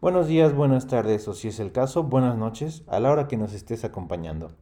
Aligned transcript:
Buenos 0.00 0.28
días, 0.28 0.54
buenas 0.54 0.86
tardes 0.86 1.28
o 1.28 1.34
si 1.34 1.48
es 1.48 1.60
el 1.60 1.72
caso, 1.72 2.04
buenas 2.04 2.34
noches 2.34 2.84
a 2.86 3.00
la 3.00 3.10
hora 3.10 3.28
que 3.28 3.36
nos 3.36 3.52
estés 3.52 3.84
acompañando. 3.84 4.56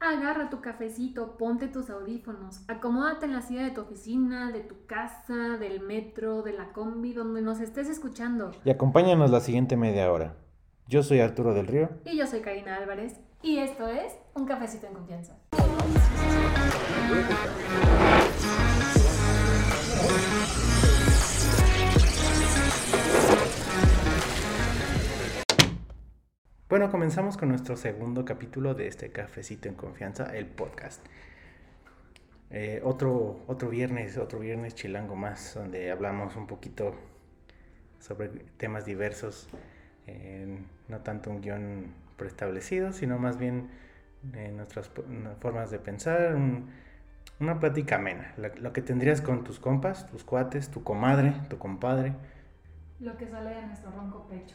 Agarra 0.00 0.48
tu 0.48 0.62
cafecito, 0.62 1.36
ponte 1.36 1.68
tus 1.68 1.90
audífonos, 1.90 2.62
acomódate 2.66 3.26
en 3.26 3.34
la 3.34 3.42
silla 3.42 3.62
de 3.62 3.72
tu 3.72 3.82
oficina, 3.82 4.50
de 4.50 4.60
tu 4.60 4.86
casa, 4.86 5.58
del 5.58 5.82
metro, 5.82 6.40
de 6.40 6.54
la 6.54 6.72
combi, 6.72 7.12
donde 7.12 7.42
nos 7.42 7.60
estés 7.60 7.90
escuchando. 7.90 8.52
Y 8.64 8.70
acompáñanos 8.70 9.30
la 9.30 9.40
siguiente 9.40 9.76
media 9.76 10.10
hora. 10.10 10.36
Yo 10.88 11.02
soy 11.02 11.20
Arturo 11.20 11.52
del 11.52 11.66
Río. 11.66 11.90
Y 12.06 12.16
yo 12.16 12.26
soy 12.26 12.40
Karina 12.40 12.76
Álvarez. 12.76 13.20
Y 13.42 13.58
esto 13.58 13.86
es 13.86 14.14
Un 14.34 14.46
Cafecito 14.46 14.86
en 14.86 14.94
Confianza. 14.94 15.36
Bueno, 26.70 26.88
comenzamos 26.88 27.36
con 27.36 27.48
nuestro 27.48 27.76
segundo 27.76 28.24
capítulo 28.24 28.74
de 28.74 28.86
este 28.86 29.10
Cafecito 29.10 29.68
en 29.68 29.74
Confianza, 29.74 30.36
el 30.36 30.46
podcast. 30.46 31.04
Eh, 32.50 32.80
otro, 32.84 33.40
otro 33.48 33.70
viernes, 33.70 34.16
otro 34.18 34.38
viernes 34.38 34.76
chilango 34.76 35.16
más, 35.16 35.54
donde 35.56 35.90
hablamos 35.90 36.36
un 36.36 36.46
poquito 36.46 36.94
sobre 37.98 38.28
temas 38.56 38.84
diversos, 38.84 39.48
eh, 40.06 40.60
no 40.86 41.00
tanto 41.00 41.30
un 41.30 41.40
guion 41.40 41.92
preestablecido, 42.16 42.92
sino 42.92 43.18
más 43.18 43.36
bien 43.36 43.68
nuestras 44.52 44.92
formas 45.40 45.72
de 45.72 45.80
pensar, 45.80 46.36
una 47.40 47.58
plática 47.58 47.96
amena, 47.96 48.32
lo 48.36 48.72
que 48.72 48.80
tendrías 48.80 49.20
con 49.20 49.42
tus 49.42 49.58
compas, 49.58 50.06
tus 50.06 50.22
cuates, 50.22 50.70
tu 50.70 50.84
comadre, 50.84 51.34
tu 51.48 51.58
compadre. 51.58 52.14
Lo 53.00 53.16
que 53.16 53.26
sale 53.26 53.56
de 53.56 53.66
nuestro 53.66 53.90
ronco 53.90 54.28
pecho. 54.28 54.54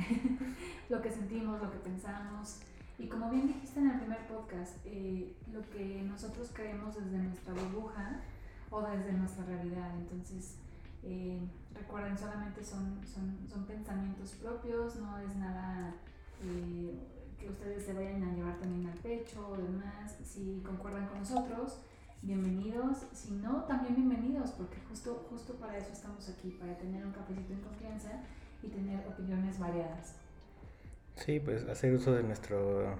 lo 0.88 1.00
que 1.00 1.10
sentimos, 1.10 1.60
lo 1.60 1.70
que 1.70 1.78
pensamos. 1.78 2.60
Y 2.98 3.08
como 3.08 3.30
bien 3.30 3.46
dijiste 3.46 3.80
en 3.80 3.90
el 3.90 3.98
primer 3.98 4.26
podcast, 4.26 4.76
eh, 4.84 5.34
lo 5.52 5.68
que 5.70 6.02
nosotros 6.02 6.50
creemos 6.52 6.94
desde 6.96 7.18
nuestra 7.18 7.54
burbuja 7.54 8.20
o 8.70 8.82
desde 8.82 9.12
nuestra 9.12 9.44
realidad. 9.46 9.90
Entonces, 9.96 10.56
eh, 11.02 11.40
recuerden, 11.74 12.18
solamente 12.18 12.62
son, 12.62 13.00
son, 13.06 13.38
son, 13.48 13.64
pensamientos 13.64 14.32
propios, 14.32 14.96
no 14.96 15.18
es 15.18 15.34
nada 15.36 15.94
eh, 16.42 16.94
que 17.38 17.48
ustedes 17.48 17.86
se 17.86 17.94
vayan 17.94 18.22
a 18.22 18.34
llevar 18.34 18.58
también 18.58 18.86
al 18.86 18.98
pecho 18.98 19.48
o 19.48 19.56
demás. 19.56 20.16
Si 20.22 20.62
concuerdan 20.62 21.08
con 21.08 21.20
nosotros, 21.20 21.80
bienvenidos. 22.20 23.06
Si 23.14 23.32
no, 23.32 23.64
también 23.64 23.96
bienvenidos, 23.96 24.50
porque 24.50 24.76
justo, 24.88 25.26
justo 25.30 25.54
para 25.54 25.78
eso 25.78 25.90
estamos 25.92 26.28
aquí, 26.28 26.50
para 26.50 26.76
tener 26.76 27.06
un 27.06 27.12
cafecito 27.12 27.54
en 27.54 27.60
confianza 27.60 28.20
y 28.62 28.68
tener 28.68 29.06
opiniones 29.06 29.58
variadas. 29.58 30.14
Sí, 31.16 31.40
pues 31.40 31.68
hacer 31.68 31.92
uso 31.92 32.12
de 32.12 32.22
nuestro 32.22 32.96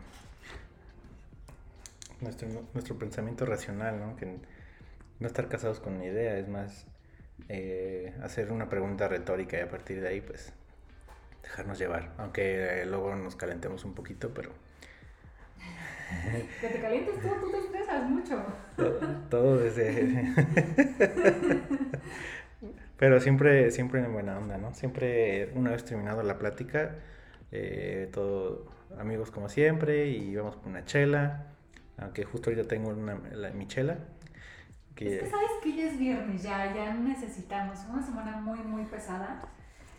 nuestro, 2.20 2.48
nuestro 2.74 2.98
pensamiento 2.98 3.46
racional, 3.46 3.98
¿no? 3.98 4.16
Que 4.16 4.38
no 5.18 5.26
estar 5.26 5.48
casados 5.48 5.80
con 5.80 5.94
una 5.94 6.06
idea, 6.06 6.36
es 6.38 6.48
más 6.48 6.86
eh, 7.48 8.14
hacer 8.22 8.52
una 8.52 8.68
pregunta 8.68 9.08
retórica 9.08 9.58
y 9.58 9.60
a 9.60 9.68
partir 9.68 10.00
de 10.00 10.08
ahí, 10.08 10.20
pues, 10.20 10.52
dejarnos 11.42 11.78
llevar. 11.78 12.12
Aunque 12.18 12.82
eh, 12.82 12.86
luego 12.86 13.14
nos 13.16 13.36
calentemos 13.36 13.84
un 13.84 13.94
poquito, 13.94 14.32
pero... 14.34 14.50
que 16.60 16.68
te 16.68 16.80
calientes 16.80 17.20
tú, 17.20 17.28
tú 17.40 17.50
te 17.50 17.58
estresas 17.58 18.08
mucho. 18.08 18.42
Todo, 19.28 19.58
desde... 19.58 20.34
pero 23.00 23.18
siempre, 23.18 23.70
siempre 23.70 24.04
en 24.04 24.12
buena 24.12 24.36
onda, 24.36 24.58
¿no? 24.58 24.74
Siempre, 24.74 25.50
una 25.54 25.70
vez 25.70 25.86
terminado 25.86 26.22
la 26.22 26.36
plática, 26.36 26.96
eh, 27.50 28.10
todo 28.12 28.66
amigos 28.98 29.30
como 29.30 29.48
siempre 29.48 30.08
y 30.08 30.36
vamos 30.36 30.56
por 30.56 30.68
una 30.68 30.84
chela, 30.84 31.46
aunque 31.96 32.24
justo 32.24 32.50
ahorita 32.50 32.68
tengo 32.68 32.90
una, 32.90 33.14
mi 33.54 33.66
chela. 33.66 33.96
Que... 34.94 35.16
Es 35.16 35.22
que 35.22 35.30
sabes 35.30 35.50
que 35.62 35.74
ya 35.74 35.84
es 35.86 35.98
viernes, 35.98 36.42
ya, 36.42 36.74
ya 36.74 36.92
necesitamos, 36.92 37.78
una 37.90 38.02
semana 38.02 38.36
muy, 38.36 38.58
muy 38.58 38.84
pesada, 38.84 39.48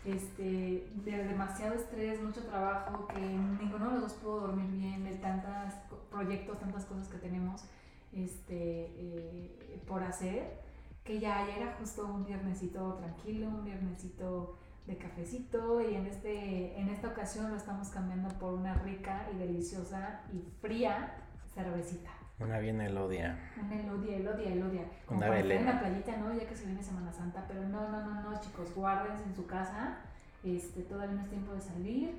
este, 0.04 0.86
de 1.04 1.24
demasiado 1.24 1.74
estrés, 1.74 2.22
mucho 2.22 2.44
trabajo, 2.44 3.08
que 3.08 3.18
ninguno 3.18 3.86
de 3.86 3.92
los 3.94 4.02
dos 4.02 4.12
pudo 4.12 4.40
dormir 4.42 4.70
bien, 4.70 5.02
de 5.02 5.16
tantos 5.16 5.74
proyectos, 6.08 6.60
tantas 6.60 6.84
cosas 6.84 7.08
que 7.08 7.18
tenemos 7.18 7.64
este, 8.12 8.92
eh, 8.96 9.82
por 9.88 10.04
hacer, 10.04 10.62
que 11.04 11.18
ya, 11.18 11.46
ya 11.46 11.56
era 11.56 11.76
justo 11.78 12.06
un 12.06 12.24
viernesito 12.24 12.94
tranquilo, 12.94 13.48
un 13.48 13.64
viernesito 13.64 14.58
de 14.86 14.96
cafecito 14.96 15.80
y 15.80 15.94
en, 15.94 16.06
este, 16.06 16.78
en 16.78 16.88
esta 16.88 17.08
ocasión 17.08 17.50
lo 17.50 17.56
estamos 17.56 17.88
cambiando 17.88 18.28
por 18.38 18.54
una 18.54 18.74
rica 18.74 19.28
y 19.32 19.38
deliciosa 19.38 20.20
y 20.32 20.42
fría 20.60 21.14
cervecita. 21.54 22.10
Una 22.40 22.58
bien 22.58 22.80
elodia. 22.80 23.38
Una 23.62 23.80
elodia, 23.80 24.16
elodia, 24.16 24.52
elodia. 24.52 24.84
Como 25.06 25.20
una 25.20 25.38
en 25.38 25.66
la 25.66 25.78
playita, 25.78 26.16
¿no? 26.16 26.34
Ya 26.34 26.46
que 26.46 26.56
se 26.56 26.66
viene 26.66 26.82
Semana 26.82 27.12
Santa, 27.12 27.44
pero 27.46 27.68
no, 27.68 27.88
no, 27.88 28.04
no, 28.04 28.22
no, 28.22 28.40
chicos, 28.40 28.74
guárdense 28.74 29.22
en 29.24 29.34
su 29.34 29.46
casa. 29.46 29.98
Este, 30.42 30.82
todavía 30.82 31.14
no 31.14 31.22
es 31.22 31.28
tiempo 31.28 31.52
de 31.52 31.60
salir. 31.60 32.18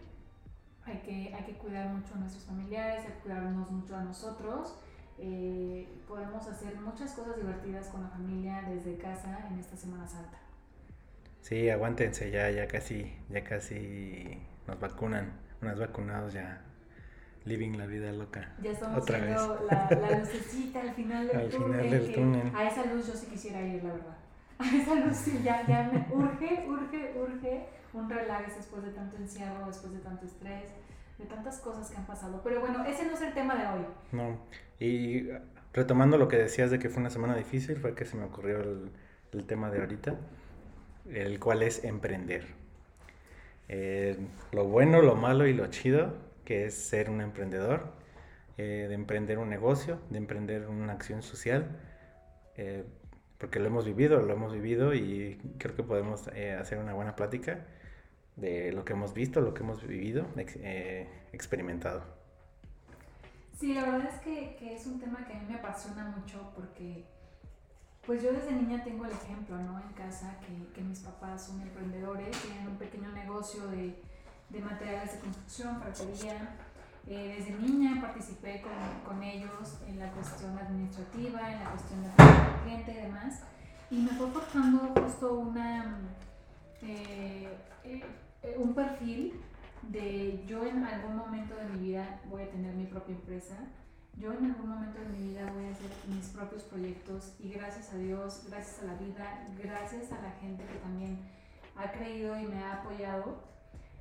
Hay 0.86 1.00
que, 1.00 1.34
hay 1.34 1.44
que 1.44 1.54
cuidar 1.54 1.90
mucho 1.90 2.14
a 2.16 2.20
nuestros 2.20 2.46
familiares, 2.46 3.06
hay 3.06 3.12
que 3.12 3.20
cuidarnos 3.20 3.70
mucho 3.72 3.98
a 3.98 4.04
nosotros. 4.04 4.80
Eh, 5.26 5.88
podemos 6.06 6.46
hacer 6.46 6.76
muchas 6.82 7.14
cosas 7.14 7.38
divertidas 7.38 7.88
con 7.88 8.02
la 8.04 8.10
familia 8.10 8.62
desde 8.68 8.98
casa 8.98 9.48
en 9.50 9.58
esta 9.58 9.78
Semana 9.78 10.06
Santa. 10.06 10.38
Sí, 11.40 11.70
aguántense, 11.70 12.30
ya, 12.30 12.50
ya 12.50 12.68
casi, 12.68 13.16
ya 13.30 13.42
casi 13.42 14.38
nos 14.68 14.78
vacunan, 14.82 15.32
unas 15.62 15.80
vacunados 15.80 16.34
ya, 16.34 16.62
living 17.46 17.78
la 17.78 17.86
vida 17.86 18.12
loca. 18.12 18.52
Ya 18.62 18.72
estamos 18.72 19.02
Otra 19.02 19.20
viendo 19.20 19.66
La, 19.72 19.90
la, 19.90 20.20
lucecita 20.20 20.82
al 20.82 20.94
final 20.94 21.28
del, 21.28 21.38
al 21.38 21.50
túnel, 21.50 21.82
final 21.82 21.90
del 21.90 22.14
túnel. 22.14 22.52
A 22.54 22.68
esa 22.68 22.86
luz 22.94 23.08
yo 23.08 23.14
sí 23.14 23.28
quisiera 23.28 23.62
ir, 23.62 23.82
la 23.82 23.94
verdad. 23.94 24.18
A 24.60 24.76
esa 24.76 24.96
luz 24.96 25.16
sí, 25.16 25.40
ya, 25.42 25.66
ya 25.66 25.90
me 25.90 26.06
urge, 26.14 26.66
urge, 26.68 27.14
urge 27.18 27.66
un 27.94 28.10
relax 28.10 28.58
después 28.58 28.84
de 28.84 28.92
tanto 28.92 29.16
encierro, 29.16 29.68
después 29.68 29.94
de 29.94 30.00
tanto 30.00 30.26
estrés, 30.26 30.66
de 31.18 31.26
tantas 31.26 31.60
cosas 31.60 31.90
que 31.90 31.98
han 31.98 32.06
pasado. 32.06 32.42
Pero 32.44 32.60
bueno, 32.60 32.84
ese 32.86 33.06
no 33.06 33.14
es 33.14 33.22
el 33.22 33.34
tema 33.34 33.56
de 33.56 33.68
hoy. 33.68 33.86
No, 34.12 34.38
y 34.80 35.30
retomando 35.74 36.18
lo 36.18 36.28
que 36.28 36.38
decías 36.38 36.72
de 36.72 36.80
que 36.80 36.90
fue 36.90 37.02
una 37.02 37.10
semana 37.10 37.36
difícil, 37.36 37.78
fue 37.78 37.96
que 37.96 38.06
se 38.06 38.16
me 38.16 38.24
ocurrió 38.24 38.60
el, 38.62 38.92
el 39.32 39.46
tema 39.46 39.70
de 39.70 39.80
ahorita 39.80 40.16
el 41.10 41.40
cual 41.40 41.64
es 41.64 41.84
emprender. 41.84 42.46
Eh, 43.70 44.18
lo 44.52 44.66
bueno, 44.66 45.02
lo 45.02 45.16
malo 45.16 45.48
y 45.48 45.54
lo 45.54 45.68
chido 45.68 46.14
que 46.46 46.66
es 46.66 46.74
ser 46.74 47.10
un 47.10 47.22
emprendedor, 47.22 47.94
eh, 48.58 48.86
de 48.88 48.94
emprender 48.94 49.40
un 49.40 49.50
negocio, 49.50 50.00
de 50.10 50.18
emprender 50.18 50.68
una 50.68 50.94
acción 50.94 51.24
social, 51.24 51.68
eh, 52.58 52.84
porque 53.38 53.60
lo 53.60 53.68
hemos 53.68 53.86
vivido, 53.86 54.22
lo 54.22 54.34
hemos 54.34 54.54
vivido 54.54 54.94
y 54.94 55.40
creo 55.58 55.76
que 55.76 55.84
podemos 55.84 56.28
hacer 56.28 56.78
una 56.80 56.94
buena 56.94 57.16
plática 57.16 57.66
de 58.36 58.72
lo 58.72 58.84
que 58.84 58.94
hemos 58.94 59.14
visto, 59.14 59.42
lo 59.42 59.54
que 59.54 59.64
hemos 59.64 59.86
vivido, 59.86 60.26
experimentado. 61.32 62.04
Sí, 63.60 63.74
la 63.74 63.84
verdad 63.84 64.10
es 64.14 64.20
que, 64.22 64.56
que 64.58 64.76
es 64.76 64.86
un 64.88 65.00
tema 65.00 65.26
que 65.26 65.34
a 65.34 65.40
mí 65.40 65.46
me 65.48 65.56
apasiona 65.56 66.06
mucho 66.06 66.52
porque 66.56 67.06
pues 68.06 68.22
yo 68.22 68.34
desde 68.34 68.52
niña 68.52 68.84
tengo 68.84 69.06
el 69.06 69.12
ejemplo, 69.12 69.58
¿no? 69.58 69.80
En 69.80 69.94
casa, 69.94 70.38
que, 70.42 70.74
que 70.74 70.82
mis 70.82 71.00
papás 71.00 71.46
son 71.46 71.62
emprendedores, 71.62 72.36
tienen 72.42 72.68
un 72.68 72.78
pequeño 72.78 73.10
negocio 73.14 73.68
de, 73.68 73.96
de 74.50 74.60
materiales 74.60 75.14
de 75.14 75.20
construcción, 75.20 75.82
ferretería. 75.82 76.56
Eh, 77.08 77.36
desde 77.38 77.60
niña 77.60 78.02
participé 78.02 78.62
con, 78.62 78.72
con, 79.06 79.24
ellos 79.24 79.78
en 79.88 80.00
la 80.00 80.10
cuestión 80.12 80.58
administrativa, 80.58 81.52
en 81.52 81.64
la 81.64 81.72
cuestión 81.72 82.04
de 82.04 82.10
cliente 82.64 82.92
y 82.92 82.96
demás. 82.96 83.42
Y 83.90 83.98
me 83.98 84.12
fue 84.12 84.28
forjando 84.28 84.94
justo 85.02 85.34
una, 85.36 86.00
eh, 86.84 87.48
eh, 87.84 88.56
un 88.58 88.74
perfil 88.74 89.34
de 89.90 90.44
yo 90.48 90.66
en 90.66 90.84
algún 90.84 91.18
momento 91.18 91.56
de 91.56 91.66
mi 91.66 91.90
vida 91.90 92.22
voy 92.30 92.44
a 92.44 92.50
tener 92.50 92.74
mi 92.74 92.86
propia 92.86 93.16
empresa 93.16 93.58
yo 94.18 94.32
en 94.32 94.46
algún 94.46 94.70
momento 94.70 95.00
de 95.00 95.08
mi 95.08 95.30
vida 95.30 95.52
voy 95.54 95.66
a 95.66 95.72
hacer 95.72 95.90
mis 96.08 96.28
propios 96.30 96.64
proyectos 96.64 97.34
y 97.40 97.50
gracias 97.50 97.94
a 97.94 97.98
Dios, 97.98 98.46
gracias 98.48 98.84
a 98.84 98.86
la 98.86 98.94
vida, 98.96 99.48
gracias 99.62 100.12
a 100.12 100.22
la 100.22 100.32
gente 100.40 100.64
que 100.66 100.76
también 100.80 101.18
ha 101.76 101.92
creído 101.92 102.40
y 102.40 102.46
me 102.46 102.64
ha 102.64 102.74
apoyado, 102.74 103.40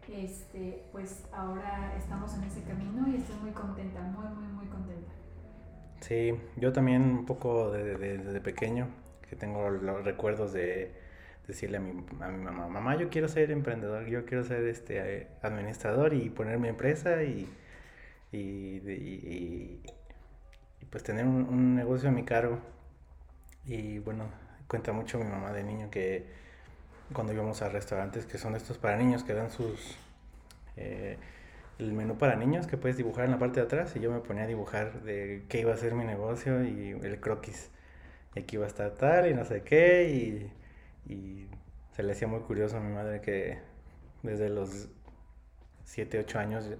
este, 0.08 0.84
pues 0.92 1.24
ahora 1.32 1.94
estamos 1.96 2.34
en 2.34 2.44
ese 2.44 2.62
camino 2.62 3.08
y 3.08 3.16
estoy 3.16 3.36
muy 3.36 3.52
contenta, 3.52 4.00
muy, 4.02 4.26
muy, 4.34 4.52
muy 4.52 4.66
contenta. 4.66 5.10
Sí, 6.00 6.34
yo 6.56 6.72
también 6.72 7.02
un 7.02 7.24
poco 7.24 7.70
desde 7.70 8.18
de, 8.18 8.40
pequeño, 8.40 8.88
que 9.28 9.34
tengo 9.34 9.70
los 9.70 10.04
recuerdos 10.04 10.52
de 10.52 10.94
decirle 11.46 11.78
a 11.78 11.80
mi, 11.80 11.90
a 12.20 12.28
mi 12.28 12.44
mamá, 12.44 12.68
mamá, 12.68 12.96
yo 12.96 13.08
quiero 13.10 13.28
ser 13.28 13.50
emprendedor, 13.50 14.06
yo 14.06 14.24
quiero 14.24 14.44
ser 14.44 14.64
este 14.64 15.28
administrador 15.42 16.14
y 16.14 16.30
poner 16.30 16.58
mi 16.58 16.68
empresa 16.68 17.22
y, 17.22 17.48
y, 18.32 19.80
pues 20.90 21.02
tener 21.02 21.26
un, 21.26 21.74
negocio 21.74 22.08
a 22.08 22.12
mi 22.12 22.24
cargo. 22.24 22.58
Y 23.64 23.98
bueno, 23.98 24.26
cuenta 24.66 24.92
mucho 24.92 25.18
mi 25.18 25.24
mamá 25.24 25.52
de 25.52 25.62
niño 25.62 25.90
que 25.90 26.26
cuando 27.12 27.32
íbamos 27.32 27.62
a 27.62 27.68
restaurantes 27.68 28.26
que 28.26 28.38
son 28.38 28.56
estos 28.56 28.78
para 28.78 28.96
niños 28.96 29.22
que 29.24 29.34
dan 29.34 29.50
sus, 29.50 29.96
eh, 30.76 31.18
el 31.78 31.92
menú 31.92 32.18
para 32.18 32.36
niños 32.36 32.66
que 32.66 32.76
puedes 32.76 32.96
dibujar 32.96 33.26
en 33.26 33.32
la 33.32 33.38
parte 33.38 33.60
de 33.60 33.66
atrás 33.66 33.94
y 33.96 34.00
yo 34.00 34.10
me 34.10 34.20
ponía 34.20 34.44
a 34.44 34.46
dibujar 34.46 35.02
de 35.02 35.44
qué 35.48 35.60
iba 35.60 35.72
a 35.72 35.76
ser 35.76 35.94
mi 35.94 36.04
negocio 36.04 36.64
y 36.64 36.90
el 36.90 37.20
croquis. 37.20 37.70
Y 38.34 38.40
aquí 38.40 38.56
iba 38.56 38.64
a 38.64 38.68
estar 38.68 38.92
tal 38.92 39.28
y 39.30 39.34
no 39.34 39.44
sé 39.44 39.62
qué 39.62 40.04
y, 40.10 40.52
y 41.06 41.46
se 41.92 42.02
le 42.02 42.12
hacía 42.12 42.28
muy 42.28 42.40
curioso 42.40 42.76
a 42.76 42.80
mi 42.80 42.92
madre 42.92 43.20
que 43.20 43.58
desde 44.22 44.48
los 44.48 44.88
7, 45.84 46.20
8 46.20 46.38
años 46.38 46.70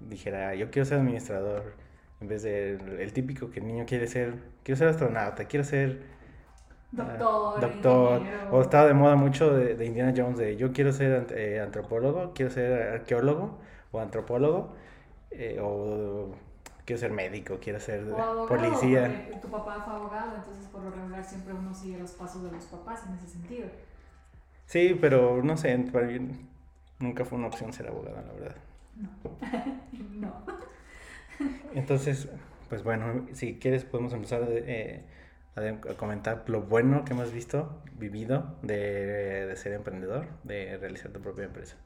dijera, 0.00 0.54
yo 0.54 0.70
quiero 0.70 0.86
ser 0.86 0.98
administrador, 0.98 1.74
en 2.20 2.28
vez 2.28 2.42
de 2.42 2.72
el, 3.00 3.12
típico 3.12 3.50
que 3.50 3.60
el 3.60 3.66
niño 3.66 3.84
quiere 3.86 4.06
ser, 4.06 4.34
quiero 4.64 4.78
ser 4.78 4.88
astronauta, 4.88 5.44
quiero 5.44 5.64
ser 5.64 6.02
doctor, 6.90 7.60
doctor 7.60 8.22
o 8.50 8.60
estaba 8.60 8.86
de 8.86 8.94
moda 8.94 9.14
mucho 9.14 9.54
de, 9.54 9.84
Indiana 9.84 10.12
Jones, 10.16 10.38
de 10.38 10.56
yo 10.56 10.72
quiero 10.72 10.92
ser 10.92 11.26
eh, 11.36 11.60
antropólogo, 11.60 12.32
quiero 12.34 12.50
ser 12.50 12.94
arqueólogo 12.94 13.58
o 13.92 14.00
antropólogo, 14.00 14.74
eh, 15.30 15.58
o 15.60 16.34
quiero 16.88 17.00
ser 17.00 17.12
médico, 17.12 17.58
quiero 17.60 17.78
ser 17.78 18.02
policía. 18.48 19.30
Tu 19.42 19.48
papá 19.48 19.82
fue 19.84 19.92
abogado, 19.92 20.36
entonces 20.36 20.66
por 20.68 20.82
lo 20.82 20.90
regular 20.90 21.22
siempre 21.22 21.52
uno 21.52 21.74
sigue 21.74 21.98
los 21.98 22.12
pasos 22.12 22.42
de 22.42 22.50
los 22.50 22.64
papás 22.64 23.02
en 23.06 23.14
ese 23.14 23.26
sentido. 23.26 23.68
Sí, 24.64 24.96
pero 24.98 25.42
no 25.42 25.58
sé, 25.58 25.76
para 25.92 26.06
mí 26.06 26.48
nunca 26.98 27.26
fue 27.26 27.36
una 27.36 27.48
opción 27.48 27.74
ser 27.74 27.88
abogado, 27.88 28.16
la 28.26 28.32
verdad. 28.32 28.56
No. 28.96 29.30
no. 30.28 30.32
Entonces, 31.74 32.30
pues 32.70 32.82
bueno, 32.82 33.26
si 33.34 33.58
quieres 33.58 33.84
podemos 33.84 34.14
empezar 34.14 34.40
eh, 34.48 35.04
a, 35.56 35.94
comentar 35.94 36.44
lo 36.46 36.62
bueno 36.62 37.04
que 37.04 37.12
hemos 37.12 37.30
visto, 37.32 37.82
vivido 37.98 38.56
de, 38.62 39.44
de, 39.44 39.56
ser 39.56 39.74
emprendedor, 39.74 40.26
de 40.42 40.78
realizar 40.78 41.10
tu 41.10 41.20
propia 41.20 41.44
empresa. 41.44 41.76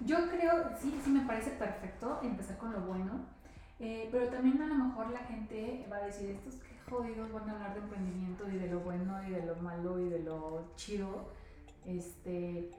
Yo 0.00 0.28
creo, 0.28 0.76
sí, 0.78 1.00
sí 1.02 1.10
me 1.10 1.26
parece 1.26 1.52
perfecto 1.52 2.20
empezar 2.22 2.58
con 2.58 2.70
lo 2.70 2.80
bueno, 2.82 3.33
eh, 3.84 4.08
pero 4.10 4.28
también 4.28 4.62
a 4.62 4.66
lo 4.66 4.76
mejor 4.76 5.10
la 5.10 5.18
gente 5.20 5.86
va 5.92 5.96
a 5.96 6.06
decir, 6.06 6.30
estos 6.30 6.54
que 6.54 6.74
jodidos 6.90 7.30
van 7.32 7.50
a 7.50 7.52
hablar 7.52 7.74
de 7.74 7.80
emprendimiento 7.80 8.48
y 8.48 8.56
de 8.56 8.68
lo 8.68 8.80
bueno 8.80 9.22
y 9.28 9.30
de 9.30 9.44
lo 9.44 9.56
malo 9.56 10.00
y 10.00 10.08
de 10.08 10.20
lo 10.20 10.74
chido 10.74 11.28
este, 11.84 12.70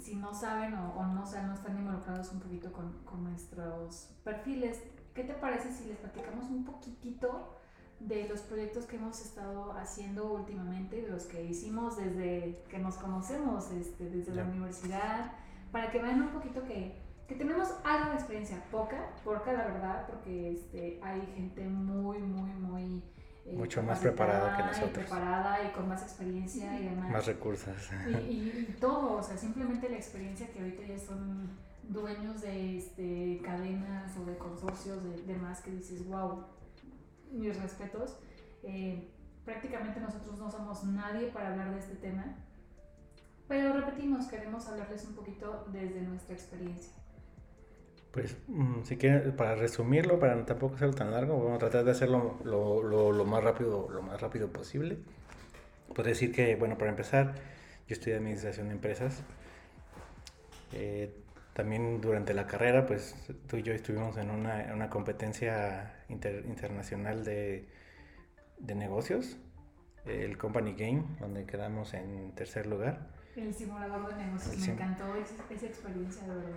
si 0.00 0.16
no 0.16 0.34
saben 0.34 0.74
o, 0.74 0.94
o 0.94 1.06
no, 1.06 1.22
o 1.22 1.42
no 1.42 1.54
están 1.54 1.78
involucrados 1.78 2.32
un 2.32 2.40
poquito 2.40 2.72
con, 2.72 2.92
con, 3.04 3.22
nuestros 3.22 4.10
perfiles, 4.24 4.82
¿qué 5.14 5.22
te 5.22 5.34
parece 5.34 5.72
si 5.72 5.84
les 5.84 5.98
platicamos 5.98 6.50
un 6.50 6.64
poquitito 6.64 7.56
de 8.00 8.28
los 8.28 8.40
proyectos 8.40 8.84
que 8.86 8.96
hemos 8.96 9.24
estado 9.24 9.74
haciendo 9.74 10.32
últimamente, 10.32 11.02
de 11.02 11.08
los 11.08 11.22
que 11.26 11.44
hicimos 11.44 11.96
desde 11.96 12.64
que 12.68 12.78
nos 12.78 12.96
conocemos, 12.96 13.70
este, 13.70 14.10
desde 14.10 14.34
la 14.34 14.42
universidad, 14.42 15.32
para 15.70 15.90
que 15.92 16.02
vean 16.02 16.20
un 16.20 16.30
poquito 16.30 16.64
que, 16.64 17.05
que 17.26 17.34
tenemos 17.34 17.68
algo 17.84 18.10
de 18.10 18.16
experiencia, 18.16 18.62
poca, 18.70 19.10
poca 19.24 19.52
la 19.52 19.66
verdad, 19.66 20.06
porque 20.06 20.52
este, 20.52 21.00
hay 21.02 21.20
gente 21.34 21.62
muy, 21.66 22.18
muy, 22.18 22.50
muy 22.52 23.02
eh, 23.46 23.54
Mucho 23.56 23.80
más 23.82 24.00
preparada 24.00 24.56
que 24.56 24.62
nosotros. 24.64 24.90
Y 24.90 25.08
preparada 25.08 25.64
y 25.64 25.70
con 25.70 25.88
más 25.88 26.02
experiencia 26.02 26.80
y 26.80 26.88
demás. 26.88 27.10
Más 27.10 27.26
recursos. 27.26 27.90
Y, 28.28 28.66
y, 28.68 28.76
todo, 28.80 29.18
o 29.18 29.22
sea, 29.22 29.36
simplemente 29.36 29.88
la 29.88 29.96
experiencia 29.96 30.48
que 30.48 30.58
ahorita 30.58 30.82
ya 30.82 30.98
son 30.98 31.50
dueños 31.84 32.42
de 32.42 32.78
este, 32.78 33.40
cadenas 33.44 34.16
o 34.16 34.24
de 34.24 34.36
consorcios 34.36 35.02
de, 35.04 35.22
demás 35.22 35.60
que 35.60 35.70
dices, 35.70 36.06
wow, 36.08 36.44
mis 37.30 37.56
respetos. 37.60 38.16
Eh, 38.64 39.12
prácticamente 39.44 40.00
nosotros 40.00 40.38
no 40.38 40.50
somos 40.50 40.82
nadie 40.82 41.28
para 41.28 41.50
hablar 41.50 41.72
de 41.72 41.78
este 41.78 41.94
tema, 41.94 42.24
pero 43.46 43.72
repetimos, 43.74 44.26
queremos 44.26 44.66
hablarles 44.66 45.04
un 45.04 45.14
poquito 45.14 45.68
desde 45.72 46.02
nuestra 46.02 46.34
experiencia. 46.34 46.92
Pues 48.16 48.34
mm, 48.48 48.84
si 48.84 48.96
quieren, 48.96 49.36
para 49.36 49.56
resumirlo, 49.56 50.18
para 50.18 50.42
tampoco 50.46 50.76
hacerlo 50.76 50.94
tan 50.94 51.10
largo, 51.10 51.36
vamos 51.38 51.56
a 51.56 51.58
tratar 51.58 51.84
de 51.84 51.90
hacerlo 51.90 52.38
lo, 52.44 52.82
lo, 52.82 53.12
lo, 53.12 53.24
más 53.26 53.44
rápido, 53.44 53.90
lo 53.90 54.00
más 54.00 54.18
rápido 54.22 54.50
posible. 54.50 54.96
Puedo 55.94 56.08
decir 56.08 56.32
que, 56.32 56.56
bueno, 56.56 56.78
para 56.78 56.90
empezar, 56.90 57.34
yo 57.86 57.92
estudié 57.92 58.16
administración 58.16 58.68
de 58.68 58.74
empresas. 58.74 59.22
Eh, 60.72 61.14
también 61.52 62.00
durante 62.00 62.32
la 62.32 62.46
carrera, 62.46 62.86
pues 62.86 63.14
tú 63.48 63.58
y 63.58 63.62
yo 63.62 63.74
estuvimos 63.74 64.16
en 64.16 64.30
una, 64.30 64.72
una 64.72 64.88
competencia 64.88 65.94
internacional 66.08 67.22
de, 67.22 67.68
de 68.58 68.74
negocios, 68.74 69.36
el 70.06 70.38
Company 70.38 70.72
Game, 70.72 71.04
donde 71.20 71.44
quedamos 71.44 71.92
en 71.92 72.32
tercer 72.34 72.66
lugar. 72.66 73.08
El 73.36 73.52
simulador 73.52 74.08
de 74.08 74.24
negocios, 74.24 74.56
me 74.58 74.72
encantó 74.72 75.14
esa, 75.14 75.34
esa 75.50 75.66
experiencia, 75.66 76.22
de 76.22 76.34
verdad. 76.36 76.56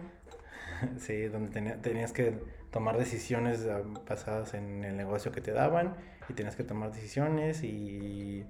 Sí, 0.97 1.25
donde 1.25 1.75
tenías 1.77 2.13
que 2.13 2.41
tomar 2.71 2.97
decisiones 2.97 3.67
ah, 3.67 3.81
basadas 4.07 4.53
en 4.53 4.83
el 4.83 4.95
negocio 4.95 5.31
que 5.31 5.41
te 5.41 5.51
daban 5.51 5.95
y 6.29 6.33
tenías 6.33 6.55
que 6.55 6.63
tomar 6.63 6.91
decisiones 6.91 7.63
y, 7.63 8.45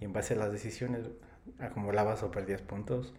en 0.00 0.12
base 0.12 0.34
a 0.34 0.38
las 0.38 0.52
decisiones 0.52 1.08
acumulabas 1.58 2.22
o 2.22 2.30
perdías 2.30 2.62
puntos 2.62 3.14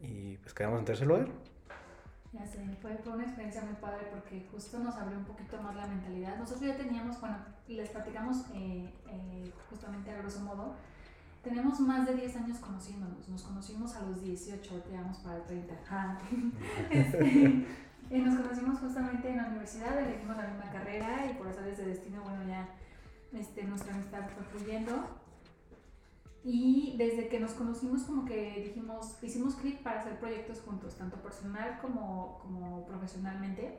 y 0.00 0.36
pues 0.38 0.54
quedamos 0.54 0.78
en 0.78 0.84
tercer 0.84 1.06
lugar. 1.06 1.28
Ya 2.32 2.44
sé, 2.46 2.58
fue, 2.82 2.96
fue, 2.98 3.12
una 3.12 3.24
experiencia 3.24 3.62
muy 3.62 3.74
padre 3.74 4.08
porque 4.10 4.46
justo 4.50 4.78
nos 4.80 4.96
abrió 4.96 5.18
un 5.18 5.24
poquito 5.24 5.60
más 5.62 5.76
la 5.76 5.86
mentalidad. 5.86 6.36
Nosotros 6.36 6.68
ya 6.68 6.76
teníamos, 6.76 7.20
bueno, 7.20 7.36
les 7.68 7.90
platicamos 7.90 8.46
eh, 8.54 8.92
eh, 9.08 9.52
justamente 9.70 10.10
a 10.10 10.18
grosso 10.18 10.40
modo, 10.40 10.74
tenemos 11.44 11.78
más 11.80 12.06
de 12.06 12.14
10 12.14 12.36
años 12.36 12.58
conociéndonos. 12.58 13.28
Nos 13.28 13.42
conocimos 13.42 13.94
a 13.94 14.02
los 14.06 14.22
18, 14.22 14.82
te 14.82 14.96
vamos 14.96 15.18
para 15.18 15.36
el 15.36 15.44
30. 15.44 15.74
este, 16.90 17.66
y 18.10 18.18
nos 18.18 18.40
conocimos 18.40 18.78
justamente 18.80 19.28
en 19.28 19.36
la 19.36 19.48
universidad, 19.48 19.98
elegimos 19.98 20.36
la 20.36 20.48
misma 20.48 20.70
carrera 20.70 21.30
y 21.30 21.34
por 21.34 21.46
eso 21.46 21.60
de 21.60 21.74
destino, 21.76 22.22
bueno, 22.22 22.42
ya 22.48 22.68
este, 23.32 23.64
nuestra 23.64 23.94
amistad 23.94 24.28
fue 24.30 24.44
fluyendo. 24.44 24.92
Y 26.42 26.94
desde 26.98 27.28
que 27.28 27.40
nos 27.40 27.52
conocimos 27.52 28.02
como 28.02 28.24
que 28.24 28.62
dijimos, 28.66 29.16
hicimos 29.22 29.54
clic 29.54 29.82
para 29.82 30.00
hacer 30.00 30.18
proyectos 30.18 30.60
juntos, 30.60 30.96
tanto 30.96 31.16
personal 31.22 31.78
como, 31.80 32.38
como 32.40 32.84
profesionalmente. 32.86 33.78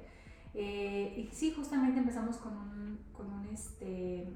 Eh, 0.53 1.13
y 1.17 1.35
sí, 1.35 1.51
justamente 1.51 1.99
empezamos 1.99 2.37
con 2.37 2.57
un, 2.57 2.99
con 3.11 3.31
un 3.31 3.45
este, 3.47 4.33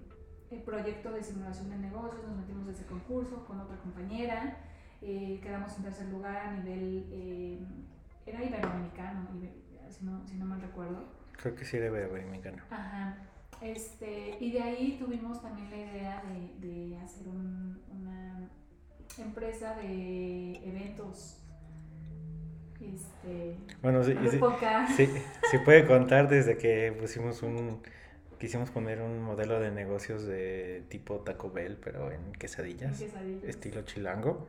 el 0.52 0.62
proyecto 0.62 1.12
de 1.12 1.24
simulación 1.24 1.70
de 1.70 1.78
negocios, 1.78 2.24
nos 2.28 2.38
metimos 2.38 2.68
ese 2.68 2.86
concurso 2.86 3.46
con 3.46 3.60
otra 3.60 3.78
compañera, 3.78 4.58
eh, 5.02 5.40
quedamos 5.42 5.76
en 5.78 5.84
tercer 5.84 6.08
lugar 6.08 6.38
a 6.38 6.52
nivel, 6.52 7.08
eh, 7.12 7.60
era 8.26 8.44
iberoamericano, 8.44 9.28
si 9.90 10.06
no, 10.06 10.26
si 10.28 10.36
no 10.36 10.46
mal 10.46 10.62
recuerdo. 10.62 11.06
Creo 11.34 11.56
que 11.56 11.66
sí 11.66 11.78
era 11.78 11.88
iberoamericano. 11.88 12.64
Ajá. 12.70 13.18
Este, 13.62 14.38
y 14.40 14.52
de 14.52 14.62
ahí 14.62 14.98
tuvimos 14.98 15.42
también 15.42 15.70
la 15.70 15.78
idea 15.78 16.24
de, 16.24 16.68
de 16.68 16.98
hacer 16.98 17.28
un, 17.28 17.82
una 17.92 18.50
empresa 19.18 19.76
de 19.76 20.56
eventos. 20.66 21.36
Este, 22.80 23.58
bueno, 23.82 24.02
sí, 24.04 24.16
sí, 24.96 25.10
sí, 25.52 25.58
puede 25.66 25.86
contar 25.86 26.30
desde 26.30 26.58
que 26.58 26.96
pusimos 26.98 27.44
un, 27.44 27.82
quisimos 28.40 28.72
poner 28.72 29.02
un 29.02 29.22
modelo 29.22 29.60
de 29.60 29.70
negocios 29.70 30.24
de 30.24 30.86
tipo 30.90 31.18
Taco 31.20 31.52
Bell, 31.52 31.78
pero 31.84 32.12
en 32.12 32.32
quesadillas, 32.32 33.00
estilo 33.44 33.82
chilango. 33.84 34.48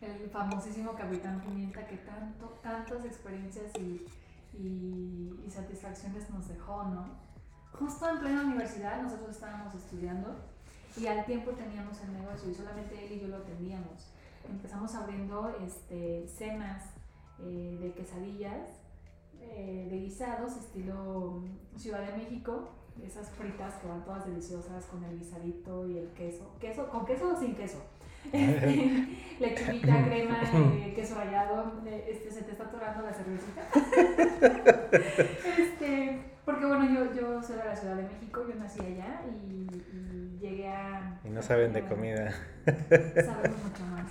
El 0.00 0.28
famosísimo 0.30 0.94
Capitán 0.94 1.40
Pimienta 1.42 1.86
que 1.86 1.98
tanto, 1.98 2.58
tantas 2.62 3.04
experiencias 3.04 3.70
y, 3.78 4.06
y, 4.58 5.50
satisfacciones 5.50 6.28
nos 6.30 6.48
dejó, 6.48 6.84
¿no? 6.84 7.06
Justo 7.72 8.08
en 8.08 8.18
plena 8.18 8.42
universidad 8.42 9.02
nosotros 9.02 9.30
estábamos 9.30 9.74
estudiando 9.74 10.34
y 10.96 11.06
al 11.06 11.24
tiempo 11.26 11.50
teníamos 11.52 12.00
el 12.02 12.12
negocio 12.14 12.50
y 12.50 12.54
solamente 12.54 13.04
él 13.04 13.12
y 13.12 13.20
yo 13.20 13.28
lo 13.28 13.36
atendíamos. 13.36 14.12
Empezamos 14.48 14.94
abriendo 14.94 15.54
este, 15.64 16.26
cenas 16.28 16.84
eh, 17.40 17.78
de 17.80 17.92
quesadillas, 17.92 18.80
eh, 19.40 19.88
de 19.90 19.98
guisados, 19.98 20.56
estilo 20.56 21.42
Ciudad 21.76 22.06
de 22.06 22.16
México, 22.16 22.70
esas 23.04 23.30
fritas 23.30 23.74
que 23.74 23.88
van 23.88 24.04
todas 24.04 24.26
deliciosas 24.26 24.86
con 24.86 25.04
el 25.04 25.18
guisadito 25.18 25.86
y 25.88 25.98
el 25.98 26.08
queso. 26.08 26.50
queso 26.60 26.88
¿Con 26.88 27.04
queso 27.04 27.32
o 27.34 27.38
sin 27.38 27.54
queso? 27.54 27.82
Este, 28.32 29.06
lechuguita, 29.40 30.04
crema, 30.08 30.40
eh, 30.42 30.92
queso 30.96 31.14
rallado, 31.14 31.80
eh, 31.86 32.08
este, 32.10 32.30
se 32.32 32.42
te 32.42 32.52
está 32.52 32.64
atorando 32.64 33.02
la 33.02 33.12
cervecita. 33.12 33.62
este, 35.58 36.22
porque 36.44 36.66
bueno, 36.66 36.92
yo, 36.92 37.14
yo 37.14 37.42
soy 37.42 37.56
de 37.56 37.64
la 37.64 37.76
Ciudad 37.76 37.96
de 37.96 38.02
México, 38.02 38.44
yo 38.48 38.54
nací 38.56 38.80
allá 38.80 39.20
y, 39.28 40.38
llegué 40.40 40.68
a... 40.68 41.20
Y 41.24 41.28
no 41.28 41.40
saben 41.40 41.72
de 41.72 41.82
comida. 41.82 42.32
Sabemos 42.64 43.62
mucho 43.62 43.84
más. 43.86 44.10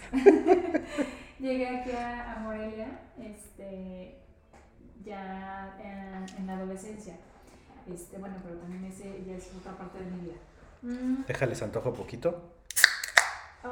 llegué 1.39 1.67
aquí 1.67 1.91
a, 1.91 2.39
Morelia 2.41 2.87
este, 3.19 4.17
ya 5.03 5.77
en, 5.79 6.39
en 6.39 6.47
la 6.47 6.57
adolescencia. 6.57 7.15
Este, 7.87 8.17
bueno, 8.17 8.35
pero 8.43 8.57
también 8.57 8.85
ese 8.85 9.23
ya 9.25 9.35
es 9.35 9.51
otra 9.55 9.77
parte 9.77 9.99
de 9.99 10.11
mi 10.11 10.21
vida. 10.21 10.35
Mm. 10.81 11.25
Déjales 11.27 11.61
antojo 11.61 11.93
poquito. 11.93 12.51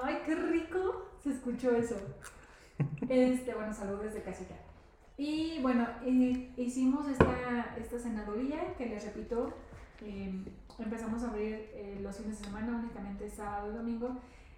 Ay, 0.04 0.20
qué 0.26 0.36
rico 0.36 1.12
se 1.24 1.32
escuchó 1.32 1.72
eso. 1.72 1.96
Este, 3.08 3.54
bueno, 3.54 3.74
salud 3.74 4.00
desde 4.02 4.24
casita. 4.24 4.56
Y 5.18 5.60
bueno, 5.62 5.88
hicimos 6.58 7.08
esta, 7.08 7.76
esta 7.78 7.98
que 8.78 8.86
les 8.88 9.06
repito, 9.06 9.54
em, 10.02 10.44
empezamos 10.80 11.24
a 11.24 11.30
abrir 11.30 11.70
eh, 11.74 12.00
los 12.02 12.18
fines 12.18 12.40
de 12.40 12.46
semana, 12.46 12.80
únicamente 12.80 13.30
sábado 13.30 13.72
y 13.72 13.76
domingo. 13.76 14.18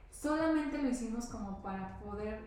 Solamente 0.09 0.77
lo 0.77 0.89
hicimos 0.89 1.25
como 1.25 1.61
para 1.61 1.99
poder... 1.99 2.39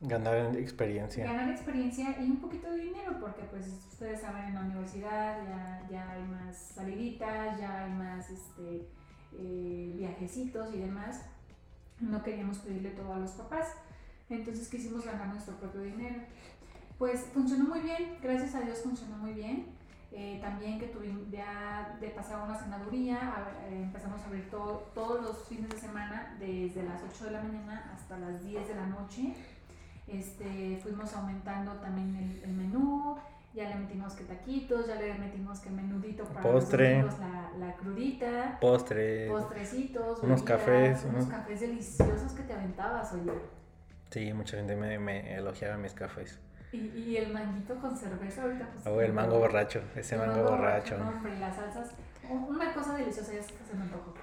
Ganar 0.00 0.54
experiencia. 0.56 1.24
Ganar 1.24 1.48
experiencia 1.48 2.16
y 2.20 2.30
un 2.30 2.36
poquito 2.36 2.70
de 2.70 2.82
dinero, 2.82 3.16
porque 3.18 3.42
pues 3.44 3.66
ustedes 3.90 4.20
saben, 4.20 4.44
en 4.44 4.54
la 4.54 4.60
universidad 4.60 5.38
ya, 5.46 5.88
ya 5.90 6.10
hay 6.10 6.22
más 6.22 6.56
saliditas, 6.74 7.58
ya 7.58 7.84
hay 7.84 7.92
más 7.92 8.28
este, 8.30 8.86
eh, 9.38 9.92
viajecitos 9.96 10.74
y 10.74 10.80
demás. 10.80 11.22
No 11.98 12.22
queríamos 12.22 12.58
pedirle 12.58 12.90
todo 12.90 13.14
a 13.14 13.18
los 13.18 13.30
papás, 13.32 13.68
entonces 14.28 14.68
quisimos 14.68 15.06
ganar 15.06 15.28
nuestro 15.28 15.54
propio 15.56 15.80
dinero. 15.80 16.20
Pues 16.98 17.24
funcionó 17.32 17.64
muy 17.64 17.80
bien, 17.80 18.18
gracias 18.22 18.54
a 18.54 18.60
Dios 18.60 18.82
funcionó 18.82 19.16
muy 19.16 19.32
bien. 19.32 19.66
Eh, 20.12 20.38
también 20.40 20.78
que 20.78 20.86
tuvimos 20.86 21.28
ya 21.30 21.96
de 22.00 22.08
pasar 22.10 22.42
una 22.42 22.58
senaduría, 22.58 23.18
eh, 23.68 23.82
empezamos 23.82 24.20
a 24.20 24.26
abrir 24.26 24.48
todo, 24.50 24.90
todos 24.94 25.22
los 25.22 25.48
fines 25.48 25.68
de 25.68 25.78
semana, 25.78 26.36
desde 26.38 26.84
las 26.84 27.02
8 27.02 27.24
de 27.24 27.30
la 27.32 27.42
mañana 27.42 27.92
hasta 27.94 28.18
las 28.18 28.42
10 28.44 28.68
de 28.68 28.74
la 28.74 28.86
noche. 28.86 29.34
Este, 30.08 30.78
fuimos 30.82 31.12
aumentando 31.14 31.72
también 31.74 32.14
el, 32.16 32.44
el 32.44 32.56
menú, 32.56 33.16
ya 33.54 33.68
le 33.70 33.74
metimos 33.76 34.12
que 34.14 34.24
taquitos, 34.24 34.86
ya 34.86 34.94
le 34.96 35.14
metimos 35.14 35.60
que 35.60 35.70
menudito 35.70 36.24
para 36.24 36.42
Postre. 36.42 37.02
los 37.02 37.18
la, 37.18 37.50
la, 37.58 37.74
crudita, 37.74 38.58
postre, 38.60 39.28
postrecitos, 39.28 40.22
unos 40.22 40.42
cafés, 40.42 41.04
unos 41.08 41.26
cafés 41.26 41.60
deliciosos 41.60 42.32
que 42.32 42.42
te 42.42 42.52
aventabas, 42.52 43.12
oye. 43.14 43.32
Sí, 44.10 44.32
mucha 44.32 44.58
gente 44.58 44.76
me, 44.76 44.98
me 44.98 45.34
elogiaba 45.34 45.76
mis 45.76 45.94
cafés. 45.94 46.38
Y, 46.72 46.78
y 46.88 47.16
el 47.16 47.32
manguito 47.32 47.76
con 47.76 47.96
cerveza 47.96 48.42
ahorita. 48.42 48.68
Pues, 48.74 48.86
oh, 48.86 49.00
el 49.00 49.12
mango 49.12 49.38
borracho, 49.38 49.82
ese 49.96 50.16
mango, 50.16 50.42
borracho. 50.50 50.98
No, 50.98 51.08
hombre, 51.08 51.38
las 51.38 51.56
salsas, 51.56 51.92
una 52.30 52.72
cosa 52.74 52.94
deliciosa, 52.94 53.32
ya 53.32 53.42
se 53.42 53.74
me 53.74 53.82
antojó. 53.82 54.14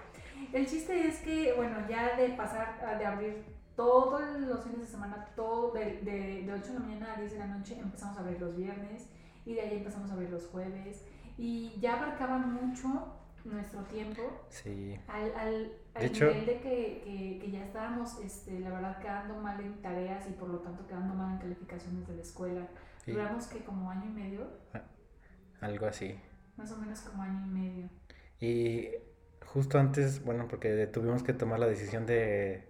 El 0.53 0.67
chiste 0.67 1.07
es 1.07 1.19
que, 1.21 1.53
bueno, 1.57 1.77
ya 1.89 2.15
de 2.15 2.29
pasar, 2.29 2.77
de 2.99 3.05
abrir 3.05 3.43
todos 3.75 4.39
los 4.39 4.63
fines 4.63 4.81
de 4.81 4.87
semana, 4.87 5.27
todo 5.35 5.71
de, 5.71 6.01
de, 6.01 6.43
de 6.43 6.53
8 6.53 6.67
de 6.67 6.73
la 6.73 6.79
mañana 6.79 7.13
a 7.13 7.19
10 7.19 7.31
de 7.33 7.39
la 7.39 7.47
noche, 7.47 7.79
empezamos 7.79 8.17
a 8.17 8.19
abrir 8.21 8.39
los 8.39 8.55
viernes 8.55 9.07
y 9.45 9.53
de 9.55 9.61
ahí 9.61 9.77
empezamos 9.77 10.09
a 10.09 10.13
abrir 10.13 10.29
los 10.29 10.45
jueves 10.47 11.03
y 11.37 11.73
ya 11.79 11.97
abarcaba 11.97 12.37
mucho 12.37 13.13
nuestro 13.43 13.81
tiempo. 13.83 14.21
Sí. 14.49 14.97
Al, 15.07 15.33
al, 15.35 15.71
al 15.95 16.11
nivel 16.11 16.45
de 16.45 16.59
que, 16.61 17.01
que, 17.03 17.39
que, 17.41 17.51
ya 17.51 17.65
estábamos, 17.65 18.19
este, 18.19 18.59
la 18.59 18.69
verdad, 18.69 18.99
quedando 18.99 19.35
mal 19.35 19.59
en 19.59 19.81
tareas 19.81 20.27
y 20.29 20.33
por 20.33 20.49
lo 20.49 20.59
tanto 20.59 20.87
quedando 20.87 21.13
mal 21.13 21.33
en 21.33 21.39
calificaciones 21.39 22.07
de 22.07 22.15
la 22.15 22.21
escuela. 22.21 22.67
Duramos 23.05 23.47
que 23.47 23.59
como 23.59 23.89
año 23.89 24.05
y 24.05 24.13
medio. 24.13 24.47
Ah, 24.73 24.83
algo 25.61 25.87
así. 25.87 26.17
Más 26.55 26.71
o 26.71 26.77
menos 26.77 27.01
como 27.01 27.23
año 27.23 27.45
y 27.45 27.49
medio. 27.49 27.89
Y 28.39 28.89
justo 29.45 29.77
antes, 29.77 30.23
bueno, 30.23 30.47
porque 30.47 30.87
tuvimos 30.87 31.23
que 31.23 31.33
tomar 31.33 31.59
la 31.59 31.67
decisión 31.67 32.05
de, 32.05 32.65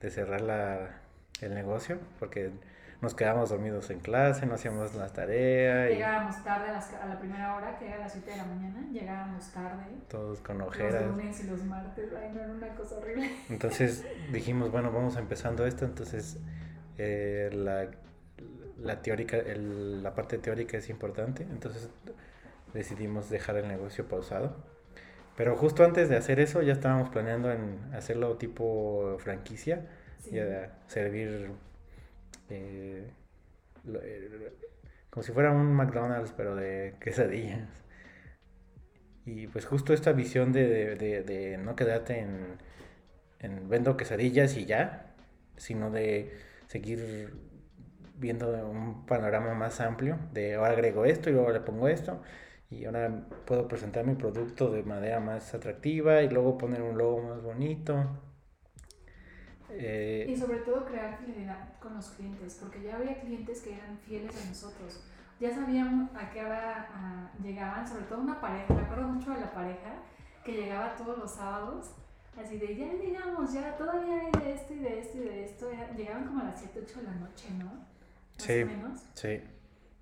de 0.00 0.10
cerrar 0.10 0.40
la, 0.40 1.00
el 1.40 1.54
negocio, 1.54 1.98
porque 2.18 2.52
nos 3.00 3.14
quedábamos 3.14 3.50
dormidos 3.50 3.90
en 3.90 4.00
clase, 4.00 4.44
no 4.46 4.54
hacíamos 4.54 4.94
las 4.94 5.12
tareas. 5.12 5.88
Llegábamos 5.90 6.42
tarde 6.42 6.68
a, 6.70 7.06
la 7.06 7.18
primera 7.18 7.54
hora, 7.54 7.78
que 7.78 7.86
era 7.86 7.96
a 7.96 7.98
las 8.00 8.12
7 8.12 8.30
de 8.30 8.36
la 8.36 8.44
mañana, 8.44 8.88
llegábamos 8.92 9.48
tarde. 9.52 9.84
Todos 10.08 10.40
con 10.40 10.60
ojeras. 10.60 11.02
Los 11.06 11.16
lunes 11.16 11.44
y 11.44 11.46
los 11.46 11.64
martes, 11.64 12.10
ay, 12.20 12.32
no 12.34 12.40
era 12.40 12.52
una 12.52 12.74
cosa 12.74 12.96
horrible. 12.96 13.30
Entonces 13.48 14.04
dijimos, 14.32 14.72
bueno, 14.72 14.90
vamos 14.90 15.16
empezando 15.16 15.64
esto, 15.64 15.84
entonces 15.84 16.38
eh, 16.96 17.50
la, 17.52 17.88
la, 18.78 19.00
teórica, 19.00 19.36
el, 19.36 20.02
la 20.02 20.14
parte 20.14 20.38
teórica 20.38 20.76
es 20.76 20.88
importante, 20.88 21.44
entonces 21.44 21.88
decidimos 22.74 23.30
dejar 23.30 23.56
el 23.56 23.68
negocio 23.68 24.08
pausado. 24.08 24.56
Pero 25.38 25.56
justo 25.56 25.84
antes 25.84 26.08
de 26.08 26.16
hacer 26.16 26.40
eso 26.40 26.62
ya 26.62 26.72
estábamos 26.72 27.10
planeando 27.10 27.52
en 27.52 27.78
hacerlo 27.94 28.36
tipo 28.38 29.16
franquicia 29.20 29.86
y 30.32 30.40
a 30.40 30.72
servir 30.88 31.52
eh, 32.50 33.08
eh, 33.86 34.52
como 35.08 35.22
si 35.22 35.30
fuera 35.30 35.52
un 35.52 35.72
McDonald's, 35.74 36.32
pero 36.36 36.56
de 36.56 36.96
quesadillas. 37.00 37.68
Y 39.26 39.46
pues 39.46 39.64
justo 39.64 39.92
esta 39.92 40.10
visión 40.10 40.52
de, 40.52 40.96
de, 40.96 41.22
de, 41.22 41.56
no 41.56 41.76
quedarte 41.76 42.18
en, 42.18 42.58
en, 43.38 43.68
vendo 43.68 43.96
quesadillas 43.96 44.56
y 44.56 44.66
ya, 44.66 45.14
sino 45.56 45.92
de 45.92 46.36
seguir 46.66 47.32
viendo 48.16 48.66
un 48.66 49.06
panorama 49.06 49.54
más 49.54 49.80
amplio, 49.80 50.18
de 50.32 50.56
ahora 50.56 50.72
agrego 50.72 51.04
esto 51.04 51.30
y 51.30 51.34
luego 51.34 51.52
le 51.52 51.60
pongo 51.60 51.86
esto, 51.86 52.22
y 52.70 52.84
ahora 52.84 53.26
puedo 53.46 53.66
presentar 53.66 54.06
mi 54.06 54.14
producto 54.14 54.70
de 54.70 54.82
manera 54.82 55.20
más 55.20 55.54
atractiva 55.54 56.22
y 56.22 56.28
luego 56.28 56.58
poner 56.58 56.82
un 56.82 56.98
logo 56.98 57.22
más 57.22 57.42
bonito. 57.42 58.04
Eh, 59.70 60.26
y 60.28 60.36
sobre 60.36 60.58
todo 60.58 60.84
crear 60.84 61.18
fidelidad 61.18 61.78
con 61.80 61.94
los 61.94 62.10
clientes, 62.10 62.58
porque 62.60 62.82
ya 62.82 62.96
había 62.96 63.20
clientes 63.20 63.62
que 63.62 63.74
eran 63.74 63.98
fieles 63.98 64.34
a 64.42 64.48
nosotros. 64.48 65.02
Ya 65.40 65.54
sabíamos 65.54 66.10
a 66.14 66.30
qué 66.30 66.44
hora 66.44 67.30
llegaban, 67.42 67.86
sobre 67.86 68.04
todo 68.04 68.20
una 68.20 68.40
pareja, 68.40 68.74
me 68.74 68.82
acuerdo 68.82 69.08
mucho 69.08 69.30
de 69.30 69.40
la 69.40 69.52
pareja 69.52 70.02
que 70.44 70.52
llegaba 70.52 70.96
todos 70.96 71.18
los 71.18 71.30
sábados, 71.30 71.92
así 72.36 72.58
de 72.58 72.74
ya 72.76 72.92
llegamos, 72.94 73.52
ya 73.52 73.76
todavía 73.76 74.20
hay 74.20 74.42
de 74.42 74.52
esto 74.54 74.74
y 74.74 74.78
de 74.78 74.98
esto 74.98 75.18
y 75.18 75.20
de 75.20 75.44
esto. 75.44 75.70
Llegaban 75.96 76.26
como 76.26 76.40
a 76.40 76.44
las 76.44 76.58
7, 76.58 76.80
8 76.82 77.00
de 77.00 77.02
la 77.04 77.14
noche, 77.14 77.48
¿no? 77.58 77.66
Más 77.66 77.86
sí, 78.36 78.62
o 78.62 78.66
menos. 78.66 79.00
Sí. 79.14 79.40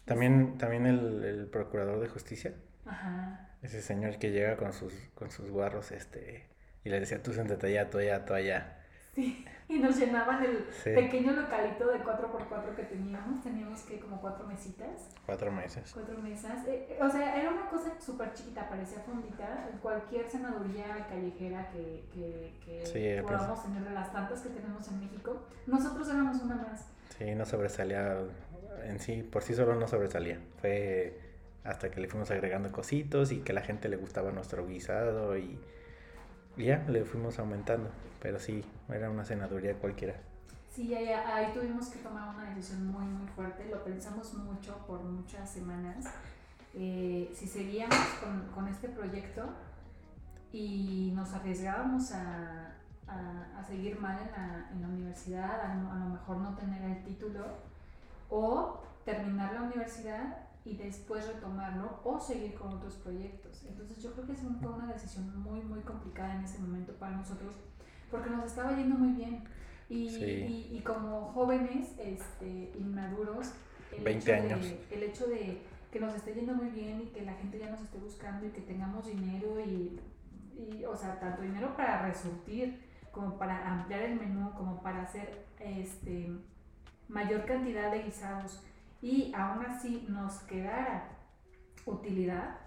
También, 0.07 0.57
también 0.57 0.87
el, 0.87 1.25
el 1.25 1.47
procurador 1.47 2.01
de 2.01 2.09
justicia. 2.09 2.55
Ajá. 2.87 3.51
Ese 3.63 3.83
señor 3.83 4.19
que 4.19 4.31
llega 4.31 4.57
con 4.57 4.73
sus, 4.73 4.95
con 5.15 5.31
sus 5.31 5.51
guarros, 5.51 5.91
este, 5.93 6.47
y 6.85 6.89
le 6.89 7.01
decía, 7.01 7.23
tú 7.23 7.33
siéntate 7.33 7.67
allá, 7.67 7.91
tú 7.91 7.99
allá, 7.99 8.25
tú 8.25 8.33
allá. 8.33 8.79
Sí, 9.17 9.45
y 9.69 9.79
nos 9.79 9.97
llenaban 9.97 10.45
el 10.45 10.69
pequeño 10.85 11.33
localito 11.33 11.87
de 11.89 11.99
4x4 12.05 12.77
que 12.77 12.83
teníamos. 12.85 13.43
Teníamos 13.43 13.81
que 13.83 13.99
como 13.99 14.21
cuatro 14.21 14.47
mesitas. 14.47 15.09
Cuatro 15.25 15.51
mesas. 15.51 15.91
Cuatro 15.95 16.19
mesas. 16.19 16.67
Eh, 16.67 16.87
eh, 16.91 16.99
o 17.03 17.09
sea, 17.09 17.41
era 17.41 17.51
una 17.51 17.69
cosa 17.71 17.99
súper 17.99 18.35
chiquita, 18.35 18.69
parecía 18.69 19.01
fondita. 19.01 19.71
Cualquier 19.81 20.31
senaduría 20.31 21.07
callejera 21.09 21.71
que, 21.71 22.05
que, 22.13 22.53
que 22.63 23.23
pues. 23.23 23.33
podamos 23.33 23.65
tener 23.65 23.85
de 23.85 23.95
las 23.95 24.13
tantas 24.13 24.43
que 24.43 24.51
tenemos 24.51 24.87
en 24.89 25.01
México, 25.01 25.47
nosotros 25.67 26.09
éramos 26.11 26.43
una 26.43 26.57
más. 26.57 26.87
Sí, 27.19 27.35
no 27.35 27.47
sobresalía 27.47 28.19
en 28.85 29.01
sí, 29.01 29.23
por 29.23 29.43
sí 29.43 29.55
solo 29.55 29.75
no 29.75 29.89
sobresalía. 29.89 30.39
Fue 30.61 31.21
hasta 31.65 31.91
que 31.91 32.01
le 32.01 32.09
fuimos 32.09 32.31
agregando 32.31 32.71
cositos 32.71 33.33
y 33.33 33.41
que 33.41 33.53
la 33.53 33.63
gente 33.63 33.89
le 33.89 33.97
gustaba 33.97 34.31
nuestro 34.31 34.67
guisado 34.67 35.37
y 35.37 35.59
ya 36.57 36.85
le 36.89 37.05
fuimos 37.05 37.39
aumentando. 37.39 37.91
Pero 38.23 38.39
sí, 38.39 38.65
era 38.89 39.11
una 39.11 39.25
senaduría 39.25 39.75
cualquiera. 39.75 40.15
Sí, 40.77 40.95
ahí, 40.95 41.09
ahí, 41.09 41.55
tuvimos 41.55 41.89
que 41.89 42.01
tomar 42.01 42.35
una 42.35 42.51
decisión 42.51 42.87
muy, 42.87 43.07
muy 43.07 43.27
fuerte. 43.29 43.67
Lo 43.71 43.83
pensamos 43.83 44.35
mucho 44.35 44.77
por 44.87 45.03
muchas 45.03 45.51
semanas. 45.51 46.05
Eh, 46.75 47.33
si 47.35 47.47
seguíamos 47.47 47.97
con, 48.21 48.49
con, 48.55 48.69
este 48.69 48.91
proyecto 48.91 49.49
y 50.53 51.13
nos 51.17 51.33
arriesgábamos 51.33 52.13
a, 52.13 52.75
a, 53.07 53.59
a 53.59 53.65
seguir 53.65 53.99
mal 53.99 54.19
en 54.21 54.31
la, 54.33 54.69
en 54.71 54.83
la 54.83 54.89
universidad, 54.89 55.61
a, 55.63 55.73
a, 55.73 55.99
lo 55.99 56.11
mejor 56.11 56.37
no 56.37 56.55
tener 56.55 56.83
el 56.83 57.03
título, 57.05 57.47
o 58.31 58.83
terminar 59.05 59.55
la 59.55 59.63
universidad 59.63 60.47
y 60.65 60.77
después 60.77 61.27
retomarlo 61.29 62.01
o 62.05 62.19
seguir 62.19 62.55
con 62.55 62.73
otros 62.73 62.95
proyectos. 62.95 63.65
Entonces 63.65 64.03
yo 64.03 64.13
creo 64.13 64.27
que 64.27 64.35
fue 64.35 64.51
una 64.51 64.93
decisión 64.93 65.41
muy, 65.41 65.61
muy 65.61 65.81
complicada 65.81 66.35
en 66.35 66.45
ese 66.45 66.59
momento 66.59 66.93
para 66.95 67.17
nosotros 67.17 67.55
porque 68.11 68.31
nos 68.31 68.47
estaba 68.47 68.75
yendo 68.77 68.97
muy 68.97 69.13
bien. 69.13 69.45
Y, 69.89 70.09
y, 70.73 70.83
como 70.85 71.33
jóvenes 71.33 71.95
este, 72.01 72.73
inmaduros, 72.77 73.53
el 73.97 74.03
20 74.03 74.33
hecho 74.33 74.43
años. 74.43 74.61
De, 74.63 74.87
el 74.91 75.03
hecho 75.05 75.27
de 75.29 75.63
que 75.93 76.01
nos 76.01 76.13
esté 76.13 76.35
yendo 76.35 76.55
muy 76.55 76.71
bien 76.71 77.03
y 77.03 77.07
que 77.07 77.23
la 77.23 77.35
gente 77.35 77.61
ya 77.61 77.71
nos 77.71 77.81
esté 77.81 77.99
buscando 77.99 78.47
y 78.47 78.51
que 78.51 78.63
tengamos 78.63 79.07
dinero 79.07 79.61
y, 79.61 80.01
y 80.57 80.85
o 80.85 80.97
sea, 80.97 81.21
tanto 81.21 81.43
dinero 81.43 81.77
para 81.77 82.03
resurtir 82.03 82.83
como 83.13 83.39
para 83.39 83.73
ampliar 83.73 84.03
el 84.03 84.19
menú, 84.19 84.53
como 84.55 84.83
para 84.83 85.03
hacer 85.03 85.47
este, 85.61 86.33
mayor 87.09 87.45
cantidad 87.45 87.91
de 87.91 88.03
guisados 88.03 88.63
y 89.03 89.33
aún 89.35 89.65
así 89.65 90.07
nos 90.09 90.39
quedara 90.41 91.09
utilidad, 91.85 92.59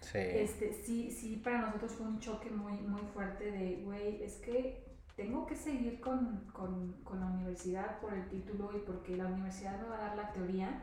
sí. 0.00 0.18
este, 0.18 0.72
sí, 0.72 1.10
sí, 1.10 1.36
para 1.36 1.58
nosotros 1.58 1.92
fue 1.92 2.06
un 2.06 2.18
choque 2.18 2.50
muy, 2.50 2.72
muy 2.78 3.02
fuerte 3.12 3.50
de, 3.50 3.82
güey, 3.84 4.22
es 4.22 4.36
que 4.36 4.84
tengo 5.16 5.46
que 5.46 5.54
seguir 5.54 6.00
con, 6.00 6.44
con, 6.52 6.92
con, 7.04 7.20
la 7.20 7.26
universidad 7.26 8.00
por 8.00 8.12
el 8.14 8.28
título 8.28 8.76
y 8.76 8.80
porque 8.80 9.16
la 9.16 9.26
universidad 9.26 9.80
me 9.80 9.88
va 9.88 9.96
a 9.96 10.08
dar 10.08 10.16
la 10.16 10.32
teoría 10.32 10.82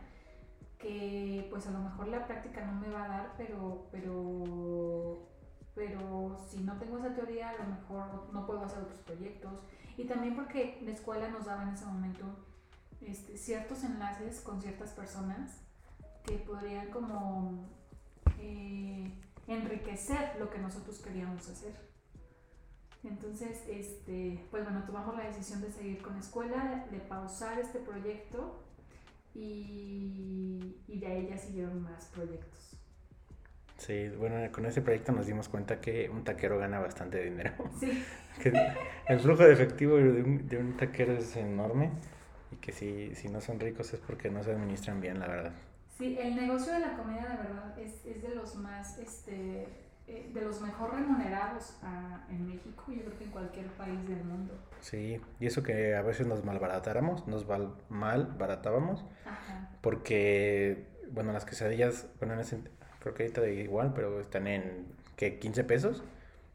que 0.79 1.47
pues 1.49 1.67
a 1.67 1.71
lo 1.71 1.79
mejor 1.79 2.07
la 2.07 2.25
práctica 2.25 2.65
no 2.65 2.79
me 2.79 2.89
va 2.89 3.03
a 3.03 3.07
dar, 3.07 3.33
pero, 3.37 3.87
pero, 3.91 5.27
pero 5.75 6.37
si 6.49 6.61
no 6.61 6.77
tengo 6.79 6.97
esa 6.97 7.13
teoría 7.13 7.49
a 7.49 7.57
lo 7.57 7.65
mejor 7.65 8.33
no 8.33 8.45
puedo 8.45 8.63
hacer 8.63 8.79
otros 8.79 8.99
proyectos. 8.99 9.59
Y 9.97 10.05
también 10.05 10.35
porque 10.35 10.79
la 10.83 10.91
escuela 10.91 11.29
nos 11.29 11.45
daba 11.45 11.63
en 11.63 11.69
ese 11.69 11.85
momento 11.85 12.25
este, 13.05 13.37
ciertos 13.37 13.83
enlaces 13.83 14.41
con 14.41 14.61
ciertas 14.61 14.91
personas 14.91 15.61
que 16.25 16.37
podrían 16.37 16.89
como 16.89 17.67
eh, 18.39 19.11
enriquecer 19.47 20.35
lo 20.39 20.49
que 20.49 20.59
nosotros 20.59 20.99
queríamos 20.99 21.47
hacer. 21.49 21.73
Entonces, 23.03 23.63
este, 23.67 24.45
pues 24.51 24.63
bueno, 24.63 24.83
tomamos 24.85 25.17
la 25.17 25.25
decisión 25.25 25.61
de 25.61 25.71
seguir 25.71 26.01
con 26.01 26.13
la 26.13 26.19
escuela, 26.19 26.87
de 26.91 26.99
pausar 26.99 27.59
este 27.59 27.79
proyecto 27.79 28.63
y, 29.33 30.77
y 30.87 30.99
de 30.99 31.07
ahí 31.07 31.27
ya 31.27 31.37
siguieron 31.37 31.81
más 31.81 32.05
proyectos. 32.07 32.77
Sí, 33.81 34.09
bueno, 34.09 34.35
con 34.51 34.67
ese 34.67 34.83
proyecto 34.83 35.11
nos 35.11 35.25
dimos 35.25 35.49
cuenta 35.49 35.81
que 35.81 36.07
un 36.07 36.23
taquero 36.23 36.59
gana 36.59 36.77
bastante 36.77 37.23
dinero. 37.23 37.51
Sí. 37.79 38.03
el 39.07 39.19
flujo 39.19 39.43
de 39.43 39.53
efectivo 39.53 39.95
de 39.97 40.21
un, 40.21 40.47
de 40.47 40.57
un, 40.59 40.77
taquero 40.77 41.13
es 41.13 41.35
enorme 41.35 41.89
que 42.61 42.71
si, 42.71 43.13
si 43.15 43.27
no 43.27 43.41
son 43.41 43.59
ricos 43.59 43.93
es 43.93 43.99
porque 43.99 44.29
no 44.29 44.43
se 44.43 44.51
administran 44.51 45.01
bien, 45.01 45.19
la 45.19 45.27
verdad. 45.27 45.51
Sí, 45.97 46.17
el 46.19 46.35
negocio 46.35 46.73
de 46.73 46.79
la 46.79 46.95
comida, 46.95 47.21
de 47.29 47.37
verdad, 47.37 47.77
es, 47.77 48.05
es 48.05 48.21
de 48.21 48.33
los 48.33 48.55
más, 48.55 48.97
este, 48.97 49.67
eh, 50.07 50.31
de 50.33 50.41
los 50.41 50.61
mejor 50.61 50.93
remunerados 50.93 51.77
a, 51.83 52.25
en 52.29 52.47
México, 52.47 52.85
yo 52.87 53.01
creo 53.01 53.17
que 53.17 53.23
en 53.25 53.31
cualquier 53.31 53.67
país 53.73 54.07
del 54.07 54.23
mundo. 54.23 54.53
Sí, 54.79 55.21
y 55.39 55.45
eso 55.45 55.63
que 55.63 55.95
a 55.95 56.01
veces 56.01 56.27
nos 56.27 56.43
malbaratáramos, 56.43 57.27
nos 57.27 57.45
val, 57.45 57.75
malbaratábamos, 57.89 59.05
Ajá. 59.25 59.69
porque, 59.81 60.87
bueno, 61.11 61.33
las 61.33 61.45
quesadillas, 61.45 62.07
bueno, 62.19 62.33
en 62.33 62.39
ese, 62.39 62.59
creo 62.99 63.13
que 63.13 63.23
ahorita 63.23 63.47
igual, 63.47 63.93
pero 63.93 64.19
están 64.19 64.47
en, 64.47 64.87
¿qué? 65.17 65.39
15 65.39 65.63
pesos, 65.65 66.03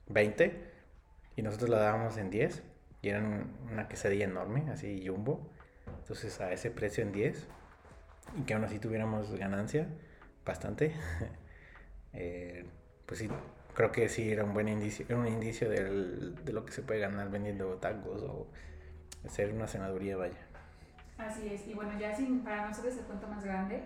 20, 0.08 0.70
y 1.36 1.42
nosotros 1.42 1.70
la 1.70 1.78
dábamos 1.78 2.16
en 2.16 2.30
10, 2.30 2.62
y 3.02 3.10
eran 3.10 3.52
una 3.70 3.86
quesadilla 3.86 4.24
enorme, 4.24 4.68
así 4.72 5.06
jumbo, 5.06 5.48
entonces 5.86 6.40
a 6.40 6.52
ese 6.52 6.70
precio 6.70 7.02
en 7.02 7.12
10, 7.12 7.46
y 8.38 8.42
que 8.42 8.54
aún 8.54 8.64
así 8.64 8.78
tuviéramos 8.78 9.32
ganancia, 9.36 9.88
bastante, 10.44 10.94
eh, 12.12 12.66
pues 13.06 13.20
sí, 13.20 13.28
creo 13.74 13.92
que 13.92 14.08
sí 14.08 14.30
era 14.30 14.44
un 14.44 14.54
buen 14.54 14.68
indicio, 14.68 15.06
era 15.08 15.18
un 15.18 15.26
indicio 15.26 15.68
del, 15.68 16.44
de 16.44 16.52
lo 16.52 16.64
que 16.64 16.72
se 16.72 16.82
puede 16.82 17.00
ganar 17.00 17.30
vendiendo 17.30 17.74
tacos 17.74 18.22
o 18.22 18.46
hacer 19.24 19.52
una 19.52 19.66
cenaduría, 19.66 20.16
vaya. 20.16 20.38
Así 21.18 21.48
es, 21.48 21.66
y 21.66 21.74
bueno, 21.74 21.98
ya 21.98 22.14
sin, 22.14 22.42
para 22.44 22.68
nosotros 22.68 22.96
el 22.96 23.04
cuento 23.04 23.26
más 23.26 23.44
grande, 23.44 23.82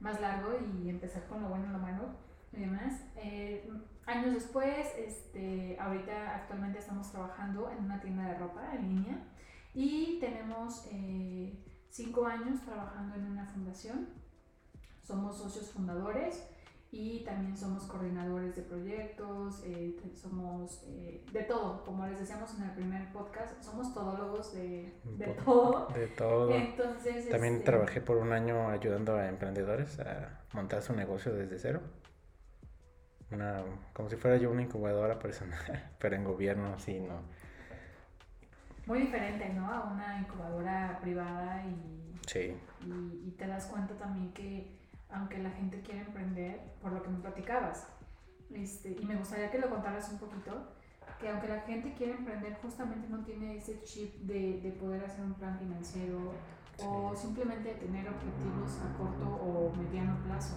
más 0.00 0.20
largo 0.20 0.58
y 0.60 0.90
empezar 0.90 1.24
con 1.26 1.42
lo 1.42 1.48
bueno, 1.48 1.72
lo 1.72 1.78
malo 1.78 2.08
y 2.52 2.60
demás. 2.60 3.02
Eh, 3.16 3.68
años 4.06 4.34
después, 4.34 4.86
este, 4.98 5.76
ahorita 5.80 6.36
actualmente 6.36 6.78
estamos 6.78 7.10
trabajando 7.10 7.70
en 7.70 7.84
una 7.84 8.00
tienda 8.00 8.28
de 8.28 8.38
ropa 8.38 8.74
en 8.74 8.82
línea 8.82 9.18
y 9.74 10.18
tenemos 10.20 10.86
eh, 10.92 11.52
cinco 11.90 12.26
años 12.26 12.60
trabajando 12.62 13.16
en 13.16 13.26
una 13.26 13.46
fundación. 13.46 14.08
Somos 15.02 15.36
socios 15.36 15.70
fundadores 15.70 16.46
y 16.90 17.24
también 17.24 17.56
somos 17.56 17.82
coordinadores 17.84 18.54
de 18.54 18.62
proyectos, 18.62 19.62
eh, 19.64 19.96
somos 20.14 20.84
eh, 20.86 21.24
de 21.32 21.42
todo, 21.42 21.84
como 21.84 22.06
les 22.06 22.20
decíamos 22.20 22.56
en 22.56 22.64
el 22.64 22.70
primer 22.70 23.12
podcast, 23.12 23.60
somos 23.62 23.92
todólogos 23.92 24.54
de, 24.54 24.92
de 25.02 25.26
todo. 25.44 25.88
De 25.88 26.06
todo. 26.06 26.54
Entonces, 26.54 27.28
También 27.28 27.54
este, 27.54 27.66
trabajé 27.66 28.00
por 28.00 28.18
un 28.18 28.32
año 28.32 28.68
ayudando 28.68 29.16
a 29.16 29.28
emprendedores 29.28 29.98
a 29.98 30.44
montar 30.52 30.82
su 30.82 30.94
negocio 30.94 31.34
desde 31.34 31.58
cero. 31.58 31.80
Una, 33.32 33.64
como 33.92 34.08
si 34.08 34.14
fuera 34.14 34.36
yo 34.36 34.52
una 34.52 34.62
incubadora 34.62 35.18
personal, 35.18 35.58
pero 35.98 36.14
en 36.14 36.22
gobierno, 36.22 36.78
sí, 36.78 37.00
no. 37.00 37.22
Muy 38.86 39.00
diferente, 39.00 39.52
¿no? 39.54 39.70
A 39.70 39.84
una 39.84 40.20
incubadora 40.20 40.98
privada 41.00 41.62
y, 41.64 42.20
Sí, 42.26 42.56
y, 42.86 43.28
y 43.28 43.34
te 43.38 43.46
das 43.46 43.66
cuenta 43.66 43.94
también 43.94 44.32
que 44.32 44.78
aunque 45.10 45.38
la 45.38 45.50
gente 45.50 45.80
quiere 45.82 46.00
emprender, 46.00 46.60
por 46.80 46.92
lo 46.92 47.02
que 47.02 47.08
me 47.10 47.18
platicabas, 47.18 47.86
este, 48.52 48.96
y 49.00 49.04
me 49.04 49.16
gustaría 49.16 49.50
que 49.50 49.58
lo 49.58 49.70
contaras 49.70 50.10
un 50.10 50.18
poquito, 50.18 50.72
que 51.20 51.28
aunque 51.28 51.48
la 51.48 51.60
gente 51.60 51.92
quiere 51.94 52.14
emprender, 52.14 52.58
justamente 52.60 53.08
no 53.08 53.24
tiene 53.24 53.56
ese 53.56 53.82
chip 53.82 54.14
de, 54.22 54.60
de 54.60 54.72
poder 54.72 55.04
hacer 55.04 55.24
un 55.24 55.34
plan 55.34 55.58
financiero 55.58 56.32
o 56.84 57.14
simplemente 57.14 57.74
tener 57.74 58.08
objetivos 58.08 58.80
a 58.80 58.98
corto 58.98 59.28
o 59.28 59.72
mediano 59.76 60.16
plazo. 60.24 60.56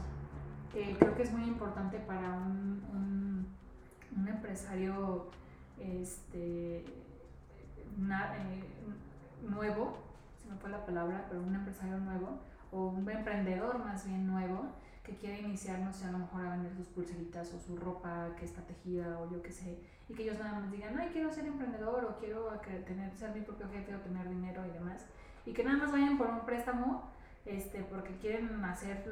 Eh, 0.74 0.96
creo 1.00 1.16
que 1.16 1.24
es 1.24 1.32
muy 1.32 1.44
importante 1.44 2.00
para 2.00 2.34
un, 2.34 2.84
un, 2.92 3.48
un 4.18 4.28
empresario 4.28 5.30
este, 5.80 6.84
eh, 7.98 8.64
nuevo, 9.48 9.98
se 10.42 10.50
me 10.50 10.56
fue 10.58 10.70
la 10.70 10.86
palabra, 10.86 11.26
pero 11.30 11.42
un 11.42 11.56
empresario 11.56 11.98
nuevo, 11.98 12.40
o 12.72 12.88
un 12.88 13.10
emprendedor 13.10 13.80
más 13.80 14.06
bien 14.06 14.28
nuevo, 14.28 14.66
que 15.04 15.16
quiere 15.16 15.40
iniciar, 15.40 15.80
no 15.80 15.94
sé, 15.94 16.06
a 16.06 16.12
lo 16.12 16.20
mejor 16.20 16.46
a 16.46 16.52
vender 16.52 16.76
sus 16.76 16.88
pulseritas 16.88 17.54
o 17.54 17.60
su 17.60 17.78
ropa 17.78 18.30
que 18.38 18.44
está 18.44 18.62
tejida 18.62 19.18
o 19.20 19.32
yo 19.32 19.42
qué 19.42 19.52
sé, 19.52 19.80
y 20.10 20.14
que 20.14 20.24
ellos 20.24 20.38
nada 20.38 20.60
más 20.60 20.72
digan, 20.72 20.98
ay, 20.98 21.10
quiero 21.14 21.32
ser 21.32 21.46
emprendedor 21.46 22.06
o 22.06 22.18
quiero 22.20 22.50
tener, 22.86 23.16
ser 23.16 23.34
mi 23.34 23.42
propio 23.42 23.70
jefe 23.70 23.96
o 23.96 24.00
tener 24.00 24.28
dinero 24.30 24.66
y 24.66 24.72
demás, 24.72 25.06
y 25.46 25.54
que 25.54 25.64
nada 25.64 25.78
más 25.78 25.92
vayan 25.92 26.18
por 26.18 26.28
un 26.28 26.46
préstamo 26.46 27.10
este, 27.46 27.84
porque 27.84 28.18
quieren 28.18 28.64
hacer 28.66 29.04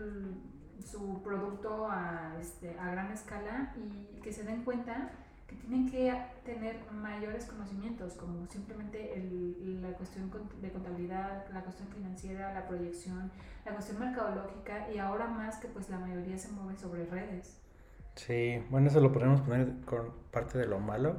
su 0.84 1.24
producto 1.24 1.88
a, 1.90 2.36
este, 2.42 2.78
a 2.78 2.92
gran 2.92 3.12
escala 3.12 3.74
y 3.78 4.20
que 4.20 4.34
se 4.34 4.44
den 4.44 4.64
cuenta 4.64 5.12
que 5.48 5.56
tienen 5.56 5.90
que 5.90 6.12
tener 6.44 6.78
mayores 6.92 7.46
conocimientos, 7.46 8.14
como 8.14 8.48
simplemente 8.48 9.14
el, 9.16 9.82
la 9.82 9.90
cuestión 9.90 10.32
de 10.62 10.72
contabilidad, 10.72 11.46
la 11.54 11.62
cuestión 11.62 11.88
financiera, 11.90 12.54
la 12.54 12.68
proyección, 12.68 13.32
la 13.66 13.74
cuestión 13.74 14.00
mercadológica 14.00 14.90
y 14.92 14.98
ahora 14.98 15.28
más 15.28 15.58
que 15.58 15.68
pues 15.68 15.90
la 15.90 16.00
mayoría 16.00 16.38
se 16.38 16.50
mueve 16.52 16.78
sobre 16.78 17.06
redes. 17.06 17.60
sí. 18.16 18.64
Bueno, 18.70 18.88
eso 18.88 19.00
lo 19.02 19.12
podemos 19.12 19.42
poner 19.42 19.74
con 19.86 20.12
parte 20.32 20.58
de 20.58 20.66
lo 20.68 20.80
malo. 20.80 21.18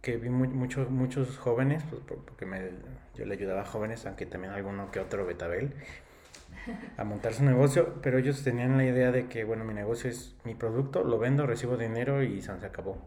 Que 0.00 0.16
vi 0.18 0.28
mu- 0.28 0.44
muchos 0.46 0.90
muchos 0.90 1.38
jóvenes, 1.38 1.82
pues, 1.88 2.02
por- 2.02 2.18
porque 2.24 2.44
me, 2.46 2.70
yo 3.14 3.24
le 3.24 3.34
ayudaba 3.34 3.62
a 3.62 3.64
jóvenes, 3.64 4.04
aunque 4.06 4.26
también 4.26 4.52
alguno 4.52 4.90
que 4.90 5.00
otro 5.00 5.24
betabel, 5.26 5.74
a 6.96 7.04
montar 7.04 7.34
su 7.34 7.44
negocio, 7.44 8.00
pero 8.02 8.18
ellos 8.18 8.42
tenían 8.44 8.76
la 8.76 8.84
idea 8.84 9.12
de 9.12 9.28
que, 9.28 9.44
bueno, 9.44 9.64
mi 9.64 9.74
negocio 9.74 10.10
es 10.10 10.36
mi 10.44 10.54
producto, 10.54 11.04
lo 11.04 11.18
vendo, 11.18 11.46
recibo 11.46 11.76
dinero 11.76 12.22
y 12.22 12.42
se 12.42 12.58
se 12.60 12.66
acabó. 12.66 12.98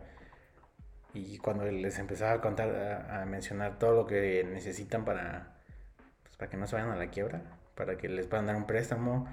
Y 1.13 1.37
cuando 1.39 1.65
les 1.65 1.97
empezaba 1.99 2.33
a 2.33 2.41
contar, 2.41 2.69
a, 2.75 3.21
a 3.21 3.25
mencionar 3.25 3.79
todo 3.79 3.93
lo 3.95 4.07
que 4.07 4.43
necesitan 4.43 5.03
para, 5.05 5.55
pues, 6.23 6.37
para 6.37 6.51
que 6.51 6.57
no 6.57 6.67
se 6.67 6.75
vayan 6.75 6.91
a 6.91 6.95
la 6.97 7.09
quiebra, 7.09 7.43
para 7.75 7.97
que 7.97 8.09
les 8.09 8.27
puedan 8.27 8.47
dar 8.47 8.55
un 8.55 8.67
préstamo 8.67 9.27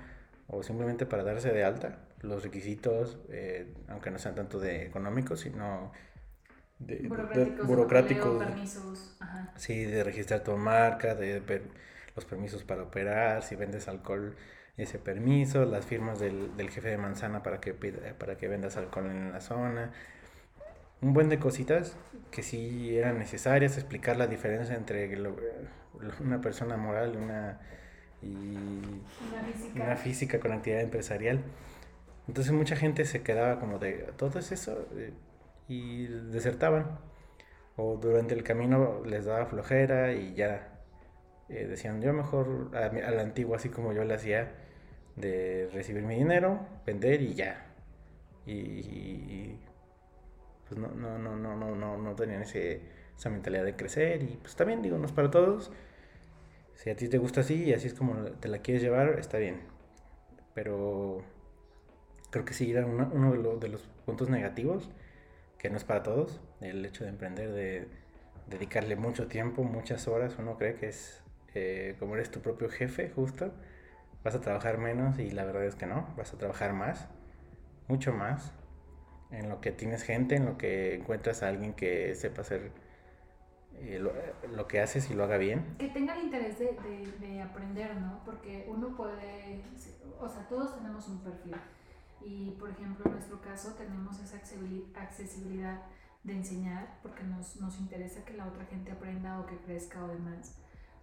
o 0.49 0.63
simplemente 0.63 1.07
para 1.07 1.25
darse 1.25 1.53
de 1.53 1.65
alta, 1.65 1.99
los 2.23 2.43
requisitos, 2.45 3.19
eh, 3.31 3.73
aunque 3.89 4.11
no 4.11 4.19
sean 4.19 4.35
tanto 4.35 4.61
de 4.61 4.85
económicos, 4.87 5.41
sino 5.41 5.93
de, 6.79 6.97
de- 6.97 7.09
Burocráticos, 7.09 7.61
de 7.61 7.67
burocráticos, 7.67 8.33
papeleo, 8.35 8.55
permisos, 8.57 9.17
ajá. 9.21 9.53
Sí, 9.57 9.85
de 9.85 10.05
registrar 10.05 10.43
tu 10.45 10.57
marca, 10.57 11.15
de 11.15 11.41
ver 11.41 11.63
los 12.17 12.25
permisos 12.25 12.65
para 12.65 12.83
operar, 12.85 13.43
si 13.43 13.57
vendes 13.57 13.89
alcohol, 13.89 14.37
ese 14.77 14.99
permiso, 14.99 15.65
las 15.65 15.85
firmas 15.87 16.19
del, 16.19 16.57
del 16.57 16.71
jefe 16.71 16.89
de 16.89 16.99
manzana 16.99 17.43
para 17.43 17.61
que, 17.61 17.75
para 18.19 18.37
que 18.37 18.49
vendas 18.49 18.77
alcohol 18.77 19.07
en 19.07 19.33
la 19.33 19.41
zona. 19.41 19.93
Un 21.01 21.13
buen 21.13 21.29
de 21.29 21.39
cositas 21.39 21.97
que 22.31 22.43
sí 22.43 22.97
eran 22.97 23.19
necesarias, 23.19 23.77
explicar 23.77 24.17
la 24.17 24.27
diferencia 24.27 24.75
entre 24.75 25.15
lo- 25.17 25.37
lo- 26.01 26.13
una 26.21 26.41
persona 26.41 26.77
moral 26.77 27.13
y 27.15 27.17
una, 27.19 27.61
y 28.23 28.47
Una 29.31 29.43
física. 29.53 29.85
una 29.85 29.97
física 29.97 30.41
con 30.41 30.53
actividad 30.53 30.83
empresarial. 30.83 31.41
Entonces 32.29 32.53
mucha 32.53 32.77
gente 32.77 33.05
se 33.05 33.23
quedaba 33.23 33.61
como 33.61 33.79
de 33.79 34.13
todo 34.17 34.39
es 34.39 34.51
eso 34.53 34.89
eh, 34.97 35.13
y 35.69 36.07
desertaban. 36.07 36.99
O 37.77 37.97
durante 37.97 38.35
el 38.35 38.43
camino 38.45 39.03
les 39.05 39.25
daba 39.27 39.47
flojera 39.47 40.13
y 40.15 40.35
ya 40.35 40.74
eh, 41.49 41.67
decían 41.67 42.01
yo 42.01 42.13
mejor 42.13 42.71
a, 42.75 42.87
a 42.87 43.11
la 43.11 43.23
antigua 43.23 43.57
así 43.57 43.69
como 43.69 43.93
yo 43.93 44.05
le 44.05 44.15
hacía 44.15 44.53
de 45.17 45.69
recibir 45.73 46.03
mi 46.03 46.17
dinero, 46.17 46.61
vender 46.87 47.23
y 47.23 47.35
ya. 47.35 47.67
Y, 48.47 49.59
pues 50.69 50.79
no, 50.79 50.89
no, 50.89 51.19
no, 51.19 51.37
no, 51.37 51.57
no, 51.57 51.75
no, 51.75 51.97
no 51.97 52.15
tenían 52.15 52.43
ese, 52.43 52.83
esa 53.17 53.31
mentalidad 53.31 53.65
de 53.65 53.77
crecer 53.77 54.23
y 54.23 54.39
pues 54.43 54.57
también 54.57 54.83
digo, 54.83 54.99
no 54.99 55.07
es 55.07 55.13
para 55.13 55.31
todos. 55.31 55.73
Si 56.75 56.91
a 56.91 56.97
ti 56.97 57.09
te 57.09 57.19
gusta 57.19 57.41
así 57.41 57.65
y 57.65 57.73
así 57.73 57.87
es 57.87 57.95
como 57.95 58.15
te 58.15 58.49
la 58.49 58.59
quieres 58.59 58.83
llevar, 58.83 59.19
está 59.19 59.39
bien. 59.39 59.61
Pero 60.55 61.23
creo 62.31 62.45
que 62.45 62.55
sí 62.55 62.71
era 62.71 62.85
uno 62.87 63.33
de, 63.33 63.59
de 63.61 63.69
los 63.69 63.83
puntos 64.05 64.29
negativos, 64.29 64.91
que 65.59 65.71
no 65.71 65.77
es 65.77 65.85
para 65.85 66.03
todos, 66.03 66.41
el 66.61 66.85
hecho 66.85 67.05
de 67.05 67.11
emprender, 67.11 67.53
de 67.53 67.89
dedicarle 68.49 68.97
mucho 68.97 69.29
tiempo, 69.29 69.65
muchas 69.65 70.09
horas, 70.09 70.37
uno 70.39 70.59
cree 70.59 70.75
que 70.75 70.89
es 70.89 71.24
eh, 71.55 71.97
como 71.99 72.15
eres 72.15 72.31
tu 72.31 72.41
propio 72.41 72.69
jefe, 72.69 73.11
justo, 73.11 73.53
vas 74.23 74.35
a 74.35 74.41
trabajar 74.41 74.79
menos 74.79 75.19
y 75.19 75.31
la 75.31 75.45
verdad 75.45 75.65
es 75.65 75.75
que 75.75 75.87
no, 75.87 76.13
vas 76.17 76.33
a 76.33 76.39
trabajar 76.39 76.73
más, 76.73 77.09
mucho 77.89 78.13
más, 78.13 78.53
en 79.31 79.49
lo 79.49 79.61
que 79.61 79.73
tienes 79.73 80.03
gente, 80.03 80.37
en 80.37 80.47
lo 80.47 80.57
que 80.59 80.95
encuentras 80.95 81.43
a 81.43 81.49
alguien 81.49 81.75
que 81.75 82.15
sepa 82.15 82.43
hacer 82.43 82.73
eh, 83.77 83.99
lo, 84.53 84.67
que 84.69 84.81
haces 84.81 85.11
y 85.11 85.15
lo 85.15 85.25
haga 85.25 85.37
bien. 85.37 85.77
Que 85.79 85.89
tenga 85.89 86.17
el 86.17 86.25
interés 86.25 86.59
de, 86.59 86.77
de, 87.21 87.43
aprender, 87.43 87.97
¿no? 87.97 88.23
Porque 88.25 88.67
uno 88.69 88.97
puede, 88.97 89.63
o 90.21 90.29
sea, 90.29 90.47
todos 90.49 90.77
tenemos 90.77 91.09
un 91.09 91.23
perfil. 91.23 91.57
Y 92.25 92.53
por 92.53 92.71
ejemplo, 92.71 93.05
en 93.07 93.13
nuestro 93.13 93.41
caso 93.41 93.75
tenemos 93.75 94.19
esa 94.21 94.37
accesibilidad 94.37 95.83
de 96.23 96.33
enseñar 96.33 96.99
porque 97.03 97.23
nos, 97.25 97.61
nos 97.61 97.79
interesa 97.79 98.25
que 98.25 98.33
la 98.33 98.47
otra 98.47 98.65
gente 98.65 98.93
aprenda 98.93 99.41
o 99.41 99.47
que 99.47 99.57
crezca 99.59 100.03
o 100.03 100.09
demás. 100.09 100.57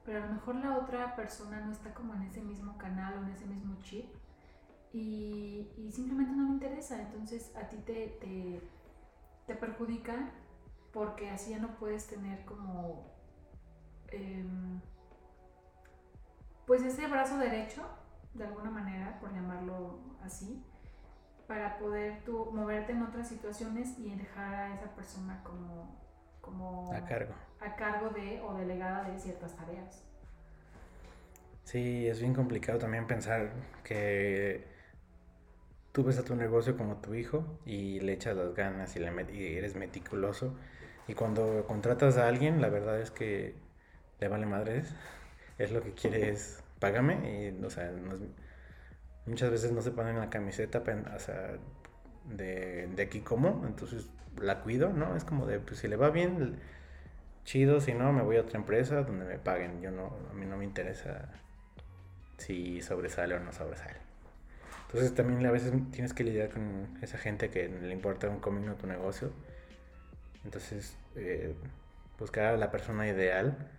Pero 0.06 0.24
a 0.24 0.26
lo 0.26 0.34
mejor 0.34 0.56
la 0.56 0.78
otra 0.78 1.16
persona 1.16 1.62
no 1.62 1.72
está 1.72 1.94
como 1.94 2.14
en 2.16 2.24
ese 2.24 2.42
mismo 2.42 2.78
canal 2.78 3.20
o 3.20 3.24
en 3.24 3.30
ese 3.30 3.46
mismo 3.46 3.78
chip 3.82 4.06
y, 4.92 5.72
y 5.78 5.92
simplemente 5.92 6.34
no 6.34 6.44
le 6.46 6.54
interesa. 6.54 7.02
Entonces 7.02 7.56
a 7.56 7.70
ti 7.70 7.78
te, 7.78 8.18
te, 8.20 8.62
te 9.46 9.56
perjudica 9.56 10.32
porque 10.92 11.30
así 11.30 11.52
ya 11.52 11.60
no 11.60 11.76
puedes 11.76 12.08
tener 12.08 12.44
como 12.46 13.06
em, 14.10 14.82
pues 16.66 16.84
ese 16.84 17.08
brazo 17.08 17.38
derecho 17.38 17.84
de 18.34 18.46
alguna 18.46 18.70
manera 18.70 19.20
por 19.20 19.34
llamarlo 19.34 20.00
así 20.22 20.64
para 21.48 21.78
poder 21.80 22.24
tú 22.24 22.50
moverte 22.54 22.94
en 22.94 23.04
otras 23.04 23.28
situaciones 23.28 23.98
y 24.00 24.16
dejar 24.16 24.54
a 24.54 24.74
esa 24.74 24.96
persona 24.96 25.44
como 25.44 26.00
como 26.42 26.92
a 26.94 27.06
cargo 27.06 27.34
a 27.60 27.76
cargo 27.76 28.10
de 28.10 28.42
o 28.42 28.54
delegada 28.56 29.10
de 29.10 29.18
ciertas 29.20 29.56
tareas 29.56 30.04
sí 31.64 32.08
es 32.08 32.20
bien 32.20 32.34
complicado 32.34 32.80
también 32.80 33.08
pensar 33.08 33.52
que 33.84 34.66
tú 35.92 36.04
ves 36.04 36.18
a 36.18 36.24
tu 36.24 36.36
negocio 36.36 36.78
como 36.78 36.98
tu 36.98 37.14
hijo 37.14 37.46
y 37.66 38.00
le 38.00 38.14
echas 38.14 38.36
las 38.36 38.54
ganas 38.54 38.96
y, 38.96 39.00
le 39.00 39.12
y 39.34 39.58
eres 39.58 39.76
meticuloso 39.76 40.56
y 41.08 41.14
cuando 41.14 41.66
contratas 41.68 42.18
a 42.18 42.28
alguien, 42.28 42.62
la 42.62 42.70
verdad 42.70 43.00
es 43.00 43.12
que 43.12 43.56
le 44.20 44.28
vale 44.28 44.46
madres. 44.46 44.94
Es 45.58 45.72
lo 45.72 45.82
que 45.82 45.92
quiere 45.92 46.30
es 46.30 46.64
págame. 46.80 47.50
Y, 47.50 47.64
o 47.64 47.70
sea, 47.70 47.92
muchas 49.26 49.52
veces 49.52 49.72
no 49.72 49.82
se 49.82 49.92
ponen 49.92 50.18
la 50.20 50.30
camiseta 50.30 50.84
o 51.16 51.20
sea, 51.20 51.58
de, 52.38 52.88
de, 52.88 53.04
aquí 53.04 53.22
como. 53.22 53.66
Entonces 53.66 54.10
la 54.40 54.62
cuido, 54.62 54.94
¿no? 54.94 55.16
Es 55.16 55.24
como 55.24 55.46
de, 55.46 55.60
pues 55.60 55.80
si 55.80 55.88
le 55.88 55.96
va 55.96 56.10
bien, 56.10 56.58
chido. 57.46 57.82
Si 57.82 57.94
no, 57.94 58.12
me 58.14 58.24
voy 58.24 58.38
a 58.38 58.42
otra 58.42 58.60
empresa 58.60 59.04
donde 59.04 59.26
me 59.26 59.40
paguen. 59.40 59.82
Yo 59.82 59.92
no, 59.92 60.16
a 60.30 60.34
mí 60.34 60.46
no 60.46 60.58
me 60.58 60.66
interesa 60.66 61.30
si 62.38 62.82
sobresale 62.82 63.36
o 63.36 63.40
no 63.40 63.54
sobresale. 63.54 63.98
Entonces 64.88 65.16
también 65.16 65.46
a 65.46 65.52
veces 65.52 65.74
tienes 65.92 66.14
que 66.14 66.24
lidiar 66.24 66.50
con 66.50 66.98
esa 67.02 67.18
gente 67.18 67.50
que 67.50 67.70
le 67.70 67.94
importa 67.94 68.28
un 68.28 68.40
comino 68.40 68.76
tu 68.76 68.88
negocio 68.88 69.32
entonces, 70.44 70.98
eh, 71.16 71.56
buscar 72.18 72.46
a 72.46 72.58
la 72.58 72.72
persona 72.72 73.08
ideal, 73.08 73.70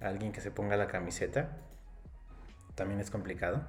alguien 0.00 0.32
que 0.32 0.40
se 0.40 0.50
ponga 0.50 0.76
la 0.76 0.86
camiseta, 0.86 1.56
también 2.74 3.00
es 3.00 3.10
complicado. 3.10 3.62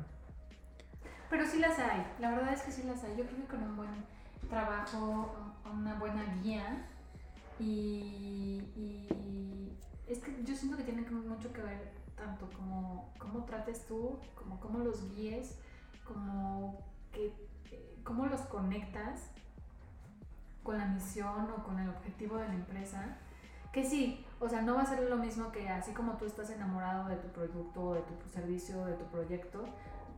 Pero 1.30 1.46
sí 1.46 1.60
las 1.60 1.80
hay, 1.80 2.06
la 2.20 2.32
verdad 2.32 2.54
es 2.54 2.62
que 2.62 2.72
sí 2.72 2.84
las 2.84 3.04
hay. 3.04 3.16
Yo 3.18 3.26
creo 3.26 3.38
que 3.38 3.48
con 3.48 3.64
un 3.64 3.76
buen 3.76 3.90
trabajo, 4.50 5.32
una 5.72 5.96
buena 5.96 6.24
guía 6.42 6.88
y, 7.60 8.62
es 10.08 10.20
que 10.20 10.44
yo 10.44 10.56
siento 10.56 10.78
que 10.78 10.84
tiene 10.84 11.02
mucho 11.10 11.52
que 11.54 11.62
ver 11.62 11.94
tanto 12.16 12.48
como 12.56 13.14
cómo 13.18 13.46
trates 13.46 13.88
tú, 13.88 14.20
como 14.36 14.60
cómo 14.60 14.80
los 14.80 15.10
guíes, 15.16 15.58
como 16.06 16.78
que, 17.12 17.34
cómo 18.04 18.26
los 18.28 18.42
conectas 18.42 19.32
con 20.62 20.78
la 20.78 20.86
misión 20.86 21.50
o 21.52 21.64
con 21.64 21.80
el 21.80 21.90
objetivo 21.90 22.38
de 22.38 22.48
la 22.48 22.54
empresa, 22.54 23.18
que 23.72 23.84
sí, 23.84 24.26
o 24.40 24.48
sea, 24.48 24.62
no 24.62 24.76
va 24.76 24.84
a 24.84 24.86
ser 24.86 25.10
lo 25.10 25.18
mismo 25.18 25.52
que 25.52 25.68
así 25.68 25.94
como 25.94 26.14
tú 26.14 26.26
estás 26.26 26.50
enamorado 26.52 27.10
de 27.10 27.16
tu 27.16 27.28
producto, 27.30 27.96
de 27.96 28.02
tu 28.02 28.30
servicio, 28.30 28.86
de 28.86 28.94
tu 28.94 29.06
proyecto, 29.06 29.66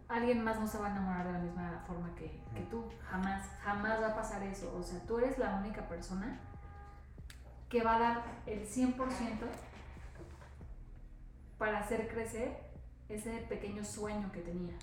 alguien 0.07 0.43
más 0.43 0.59
no 0.59 0.67
se 0.67 0.77
va 0.77 0.87
a 0.87 0.91
enamorar 0.91 1.25
de 1.27 1.33
la 1.33 1.39
misma 1.39 1.83
forma 1.87 2.13
que, 2.15 2.41
que 2.53 2.61
tú. 2.69 2.85
Jamás, 3.09 3.47
jamás 3.63 4.01
va 4.01 4.07
a 4.09 4.15
pasar 4.15 4.43
eso. 4.43 4.75
O 4.77 4.83
sea, 4.83 4.99
tú 5.07 5.19
eres 5.19 5.37
la 5.37 5.55
única 5.55 5.87
persona 5.87 6.39
que 7.69 7.83
va 7.83 7.95
a 7.95 7.99
dar 7.99 8.23
el 8.45 8.67
100% 8.67 8.95
para 11.57 11.79
hacer 11.79 12.07
crecer 12.07 12.57
ese 13.09 13.45
pequeño 13.49 13.83
sueño 13.83 14.31
que 14.31 14.41
tenía. 14.41 14.75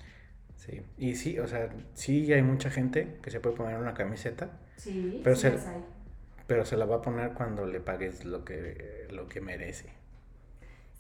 Sí, 0.57 0.83
y 0.97 1.17
sí, 1.17 1.39
o 1.39 1.47
sea, 1.47 1.71
sí 1.95 2.33
hay 2.33 2.43
mucha 2.43 2.71
gente 2.71 3.19
que 3.23 3.31
se 3.31 3.41
puede 3.41 3.57
poner 3.57 3.79
una 3.79 3.95
camiseta. 3.95 4.51
Sí, 4.77 5.21
pero 5.25 5.37
se, 5.37 5.49
hay. 5.49 5.85
Pero 6.47 6.65
se 6.65 6.77
la 6.77 6.85
va 6.85 6.97
a 6.97 7.03
poner 7.03 7.33
cuando 7.33 7.67
le 7.67 7.81
pagues 7.81 8.25
lo 8.25 8.45
que, 8.45 9.09
lo 9.11 9.29
que 9.29 9.41
merece. 9.41 9.91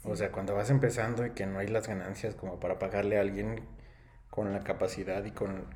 O 0.05 0.17
sea, 0.17 0.33
cuando 0.33 0.55
vas 0.55 0.71
empezando 0.71 1.25
y 1.25 1.31
que 1.31 1.47
no 1.47 1.61
hay 1.61 1.69
las 1.69 1.87
ganancias 1.87 2.35
como 2.35 2.59
para 2.59 2.79
pagarle 2.79 3.19
a 3.19 3.21
alguien 3.21 3.61
con 4.33 4.51
la 4.51 4.65
capacidad 4.65 5.23
y 5.27 5.31
con, 5.31 5.67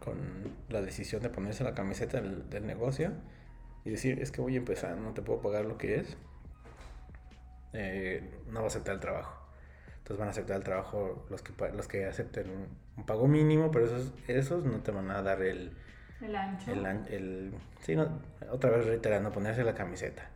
la 0.71 0.81
decisión 0.81 1.21
de 1.21 1.29
ponerse 1.29 1.63
la 1.63 1.75
camiseta 1.75 2.23
del, 2.23 2.49
del, 2.49 2.67
negocio 2.67 3.13
y 3.85 3.91
decir, 3.91 4.19
es 4.23 4.33
que 4.33 4.41
voy 4.41 4.55
a 4.55 4.57
empezar, 4.57 4.97
no 4.97 5.13
te 5.13 5.21
puedo 5.21 5.43
pagar 5.43 5.67
lo 5.67 5.77
que 5.77 5.97
es, 5.97 6.17
eh, 7.75 8.23
no 8.47 8.61
va 8.61 8.65
a 8.65 8.69
aceptar 8.69 8.95
el 8.95 9.01
trabajo. 9.01 9.47
Entonces 9.99 10.19
van 10.19 10.29
a 10.29 10.31
aceptar 10.31 10.57
el 10.57 10.65
trabajo 10.65 11.27
los 11.29 11.43
que, 11.43 11.53
los 11.73 11.87
que 11.87 12.07
acepten 12.07 12.47
un, 12.97 13.05
pago 13.05 13.29
mínimo, 13.29 13.71
pero 13.71 13.85
esos, 13.85 14.15
esos 14.27 14.65
no 14.65 14.79
te 14.79 14.91
van 14.91 15.11
a 15.11 15.21
dar 15.21 15.43
el... 15.43 15.77
El 16.23 16.35
ancho. 16.35 16.73
El, 16.73 17.53
sí, 17.83 17.95
otra 18.51 18.71
vez 18.71 18.87
reiterando, 18.87 19.31
ponerse 19.33 19.65
la 19.65 19.75
camiseta. 19.75 20.31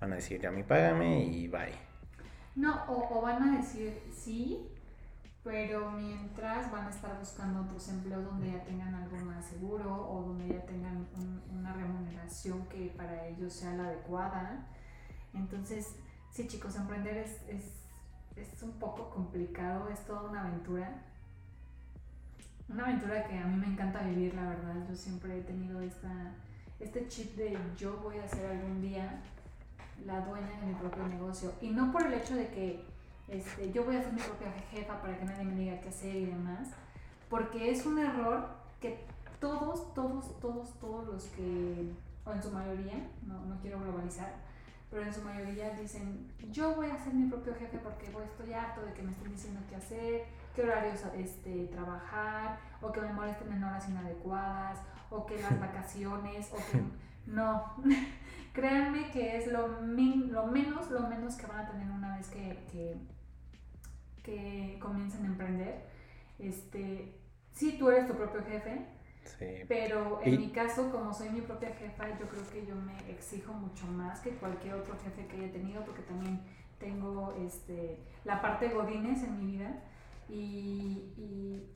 Van 0.00 0.12
a 0.12 0.16
decir, 0.16 0.46
a 0.46 0.50
mí 0.50 0.64
págame 0.64 1.24
y 1.24 1.48
bye. 1.48 1.72
No, 2.56 2.84
o, 2.88 3.22
van 3.22 3.42
a 3.42 3.56
decir 3.56 4.02
sí, 4.12 4.68
pero 5.44 5.90
mientras 5.92 6.72
van 6.72 6.86
a 6.86 6.90
estar 6.90 7.18
buscando 7.18 7.60
otros 7.60 7.88
empleos 7.88 8.24
donde 8.24 8.50
ya 8.52 8.64
tengan 8.64 8.94
algo 8.94 9.16
más 9.18 9.44
seguro 9.44 10.08
o 10.10 10.22
donde 10.22 10.48
ya 10.48 10.64
tengan 10.64 11.06
una 11.52 11.72
remuneración 11.74 12.66
que 12.66 12.92
para 12.96 13.26
ellos 13.28 13.52
sea 13.52 13.74
la 13.74 13.84
adecuada. 13.84 14.66
Entonces, 15.34 15.96
sí 16.30 16.48
chicos, 16.48 16.74
emprender 16.76 17.18
es 17.18 17.84
es 18.36 18.62
un 18.62 18.72
poco 18.72 19.10
complicado, 19.10 19.88
es 19.88 20.04
toda 20.06 20.22
una 20.22 20.42
aventura. 20.42 21.02
Una 22.68 22.84
aventura 22.84 23.26
que 23.26 23.38
a 23.38 23.46
mí 23.46 23.56
me 23.56 23.66
encanta 23.66 24.02
vivir, 24.02 24.34
la 24.34 24.48
verdad. 24.48 24.74
Yo 24.88 24.96
siempre 24.96 25.38
he 25.38 25.42
tenido 25.42 25.80
esta, 25.80 26.32
este 26.80 27.06
chip 27.08 27.36
de 27.36 27.56
yo 27.76 27.98
voy 27.98 28.18
a 28.18 28.28
ser 28.28 28.46
algún 28.46 28.80
día 28.80 29.22
la 30.04 30.20
dueña 30.20 30.60
de 30.60 30.66
mi 30.66 30.74
propio 30.74 31.06
negocio. 31.06 31.52
Y 31.60 31.70
no 31.70 31.92
por 31.92 32.06
el 32.06 32.14
hecho 32.14 32.34
de 32.34 32.48
que 32.48 32.84
este, 33.28 33.72
yo 33.72 33.84
voy 33.84 33.96
a 33.96 34.02
ser 34.02 34.12
mi 34.12 34.20
propia 34.20 34.52
jefa 34.70 35.00
para 35.00 35.18
que 35.18 35.24
nadie 35.24 35.44
me 35.44 35.54
diga 35.54 35.80
qué 35.80 35.88
hacer 35.88 36.14
y 36.14 36.26
demás, 36.26 36.68
porque 37.28 37.70
es 37.70 37.84
un 37.86 37.98
error 37.98 38.48
que 38.80 39.04
todos, 39.40 39.94
todos, 39.94 40.38
todos, 40.40 40.78
todos 40.78 41.06
los 41.06 41.24
que, 41.24 41.92
o 42.24 42.32
en 42.32 42.42
su 42.42 42.50
mayoría, 42.50 42.94
no, 43.26 43.44
no 43.44 43.60
quiero 43.60 43.80
globalizar, 43.80 44.34
pero 44.90 45.02
en 45.02 45.12
su 45.12 45.22
mayoría 45.22 45.70
dicen, 45.70 46.30
yo 46.52 46.74
voy 46.74 46.88
a 46.88 46.98
ser 46.98 47.14
mi 47.14 47.28
propio 47.28 47.54
jefe 47.54 47.78
porque 47.78 48.10
voy, 48.10 48.24
estoy 48.24 48.52
harto 48.52 48.82
de 48.82 48.92
que 48.92 49.02
me 49.02 49.10
estén 49.10 49.32
diciendo 49.32 49.60
qué 49.68 49.76
hacer, 49.76 50.24
qué 50.54 50.62
horarios 50.62 51.00
este, 51.16 51.66
trabajar, 51.66 52.58
o 52.80 52.92
que 52.92 53.00
me 53.00 53.12
molesten 53.12 53.52
en 53.52 53.64
horas 53.64 53.88
inadecuadas, 53.88 54.78
o 55.10 55.26
que 55.26 55.40
las 55.40 55.58
vacaciones, 55.60 56.50
o 56.52 56.56
que... 56.56 56.82
No, 57.26 57.74
créanme 58.52 59.10
que 59.10 59.38
es 59.38 59.46
lo, 59.50 59.66
lo 59.68 60.46
menos, 60.46 60.90
lo 60.90 61.00
menos 61.08 61.34
que 61.36 61.46
van 61.46 61.66
a 61.66 61.70
tener 61.70 61.90
una 61.90 62.16
vez 62.16 62.28
que, 62.28 62.64
que, 62.70 62.96
que 64.24 64.78
comiencen 64.80 65.24
a 65.24 65.28
emprender. 65.28 65.84
Este, 66.38 67.14
si 67.52 67.78
tú 67.78 67.88
eres 67.90 68.08
tu 68.08 68.14
propio 68.14 68.42
jefe, 68.42 68.86
pero 69.68 70.20
en 70.22 70.40
mi 70.40 70.50
caso, 70.50 70.90
como 70.90 71.12
soy 71.14 71.30
mi 71.30 71.40
propia 71.40 71.70
jefa, 71.74 72.08
yo 72.18 72.26
creo 72.26 72.46
que 72.50 72.66
yo 72.66 72.74
me 72.74 72.98
exijo 73.10 73.52
mucho 73.52 73.86
más 73.86 74.20
que 74.20 74.30
cualquier 74.30 74.74
otro 74.74 74.96
jefe 74.98 75.26
que 75.26 75.36
haya 75.36 75.52
tenido, 75.52 75.84
porque 75.84 76.02
también 76.02 76.40
tengo 76.78 77.34
este, 77.46 78.00
la 78.24 78.42
parte 78.42 78.68
godines 78.68 79.22
en 79.22 79.38
mi 79.38 79.52
vida. 79.52 79.82
Y, 80.28 81.12
y, 81.18 81.68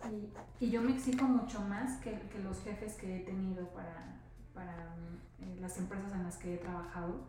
y, 0.58 0.70
yo 0.70 0.80
me 0.80 0.92
exijo 0.92 1.26
mucho 1.26 1.60
más 1.60 1.98
que, 2.00 2.18
que, 2.30 2.38
los 2.38 2.62
jefes 2.62 2.94
que 2.94 3.16
he 3.16 3.20
tenido 3.20 3.68
para, 3.68 4.16
para 4.54 4.96
eh, 5.40 5.58
las 5.60 5.76
empresas 5.76 6.10
en 6.12 6.24
las 6.24 6.38
que 6.38 6.54
he 6.54 6.56
trabajado. 6.56 7.26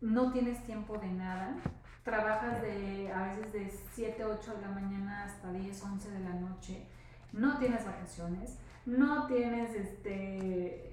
No 0.00 0.32
tienes 0.32 0.62
tiempo 0.62 0.98
de 0.98 1.08
nada, 1.08 1.56
trabajas 2.06 2.62
de 2.62 3.12
a 3.12 3.24
veces 3.24 3.52
de 3.52 3.68
7, 3.94 4.24
8 4.24 4.54
de 4.54 4.62
la 4.62 4.68
mañana 4.68 5.24
hasta 5.24 5.50
10, 5.50 5.82
11 5.82 6.10
de 6.12 6.20
la 6.20 6.34
noche, 6.34 6.86
no 7.32 7.58
tienes 7.58 7.84
vacaciones, 7.84 8.58
no 8.86 9.26
tienes 9.26 9.74
este 9.74 10.86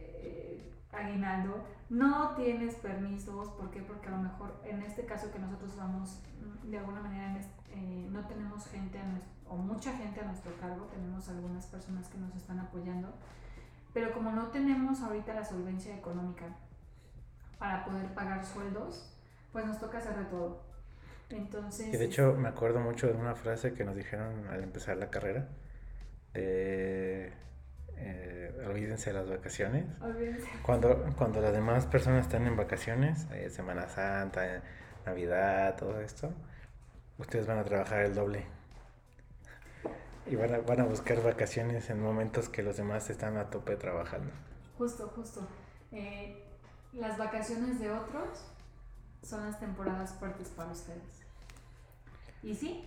aguinaldo, 0.91 1.63
no 1.91 2.29
tienes 2.35 2.73
permisos, 2.75 3.49
¿por 3.49 3.69
qué? 3.69 3.81
Porque 3.81 4.07
a 4.07 4.11
lo 4.11 4.17
mejor 4.17 4.59
en 4.65 4.81
este 4.81 5.05
caso 5.05 5.31
que 5.31 5.37
nosotros 5.37 5.75
vamos, 5.77 6.19
mm, 6.41 6.71
de 6.71 6.79
alguna 6.79 7.01
manera 7.01 7.39
eh, 7.69 8.07
no 8.11 8.25
tenemos 8.25 8.65
gente 8.67 8.99
o 9.47 9.55
mucha 9.55 9.95
gente 9.95 10.19
a 10.19 10.25
nuestro 10.25 10.57
cargo, 10.57 10.85
tenemos 10.87 11.29
algunas 11.29 11.67
personas 11.67 12.07
que 12.07 12.17
nos 12.17 12.35
están 12.35 12.59
apoyando, 12.59 13.13
pero 13.93 14.11
como 14.13 14.31
no 14.31 14.47
tenemos 14.47 14.99
ahorita 15.01 15.35
la 15.35 15.45
solvencia 15.45 15.95
económica 15.95 16.45
para 17.59 17.85
poder 17.85 18.11
pagar 18.15 18.43
sueldos, 18.43 19.15
pues 19.51 19.63
nos 19.67 19.79
toca 19.79 19.99
hacer 19.99 20.17
de 20.17 20.25
todo. 20.25 20.72
Entonces... 21.33 21.93
Y 21.93 21.97
de 21.97 22.05
hecho 22.05 22.33
me 22.33 22.49
acuerdo 22.49 22.79
mucho 22.79 23.07
de 23.07 23.13
una 23.13 23.35
frase 23.35 23.73
que 23.73 23.83
nos 23.83 23.95
dijeron 23.95 24.47
al 24.47 24.63
empezar 24.63 24.97
la 24.97 25.09
carrera. 25.09 25.49
Eh, 26.33 27.31
olvídense 28.67 29.11
de 29.11 29.19
las 29.19 29.29
vacaciones. 29.29 29.85
Olvídense. 30.01 30.47
Cuando, 30.65 31.03
cuando 31.17 31.41
las 31.41 31.53
demás 31.53 31.85
personas 31.85 32.25
están 32.25 32.47
en 32.47 32.55
vacaciones, 32.55 33.27
eh, 33.31 33.49
Semana 33.49 33.87
Santa, 33.87 34.61
Navidad, 35.05 35.75
todo 35.77 35.99
esto, 36.01 36.31
ustedes 37.17 37.45
van 37.45 37.59
a 37.59 37.63
trabajar 37.63 38.01
el 38.01 38.15
doble. 38.15 38.45
Y 40.25 40.35
van 40.35 40.53
a, 40.53 40.59
van 40.59 40.79
a 40.79 40.85
buscar 40.85 41.21
vacaciones 41.21 41.89
en 41.89 42.01
momentos 42.01 42.47
que 42.47 42.63
los 42.63 42.77
demás 42.77 43.09
están 43.09 43.37
a 43.37 43.49
tope 43.49 43.75
trabajando. 43.75 44.31
Justo, 44.77 45.11
justo. 45.15 45.47
Eh, 45.91 46.43
las 46.93 47.17
vacaciones 47.17 47.79
de 47.79 47.91
otros 47.91 48.45
son 49.21 49.45
las 49.45 49.59
temporadas 49.59 50.13
fuertes 50.13 50.47
para 50.49 50.71
ustedes. 50.71 51.22
Y 52.43 52.53
sí, 52.53 52.85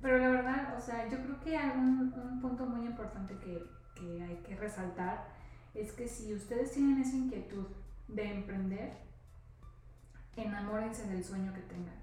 pero 0.00 0.18
la 0.18 0.28
verdad, 0.30 0.76
o 0.76 0.80
sea, 0.80 1.08
yo 1.08 1.18
creo 1.22 1.40
que 1.40 1.56
hay 1.56 1.70
un, 1.76 2.12
un 2.14 2.40
punto 2.40 2.66
muy 2.66 2.86
importante 2.86 3.36
que, 3.38 3.64
que 3.94 4.22
hay 4.22 4.36
que 4.36 4.56
resaltar 4.56 5.26
es 5.74 5.92
que 5.92 6.08
si 6.08 6.32
ustedes 6.34 6.72
tienen 6.72 7.00
esa 7.00 7.16
inquietud 7.16 7.66
de 8.08 8.32
emprender, 8.32 8.96
enamórense 10.36 11.06
del 11.08 11.24
sueño 11.24 11.52
que 11.52 11.60
tengan. 11.62 11.94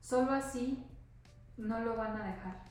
Solo 0.00 0.32
así 0.32 0.84
no 1.56 1.80
lo 1.80 1.96
van 1.96 2.16
a 2.20 2.26
dejar. 2.26 2.62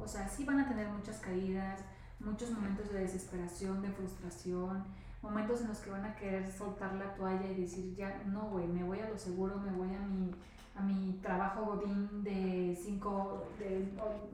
O 0.00 0.08
sea, 0.08 0.28
sí 0.28 0.44
van 0.44 0.60
a 0.60 0.68
tener 0.68 0.88
muchas 0.88 1.18
caídas, 1.18 1.80
muchos 2.18 2.50
momentos 2.50 2.90
de 2.90 3.00
desesperación, 3.00 3.82
de 3.82 3.90
frustración, 3.90 4.84
momentos 5.20 5.60
en 5.60 5.68
los 5.68 5.78
que 5.78 5.90
van 5.90 6.04
a 6.04 6.16
querer 6.16 6.50
soltar 6.50 6.94
la 6.94 7.14
toalla 7.14 7.46
y 7.46 7.60
decir, 7.60 7.94
ya, 7.94 8.22
no, 8.26 8.48
güey, 8.48 8.66
me 8.66 8.82
voy 8.82 9.00
a 9.00 9.08
lo 9.08 9.18
seguro, 9.18 9.58
me 9.58 9.70
voy 9.70 9.94
a 9.94 10.00
mi, 10.00 10.32
a 10.74 10.82
mi 10.82 11.18
trabajo 11.22 11.64
godín 11.64 12.24
de 12.24 12.76
5, 12.82 13.46
de 13.58 13.88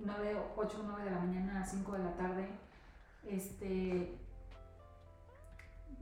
9, 0.05 0.37
8 0.57 0.81
o 0.81 0.85
9 0.87 1.05
de 1.05 1.11
la 1.11 1.18
mañana 1.18 1.61
a 1.61 1.64
5 1.64 1.92
de 1.92 1.98
la 1.98 2.16
tarde. 2.16 2.48
Este, 3.27 4.14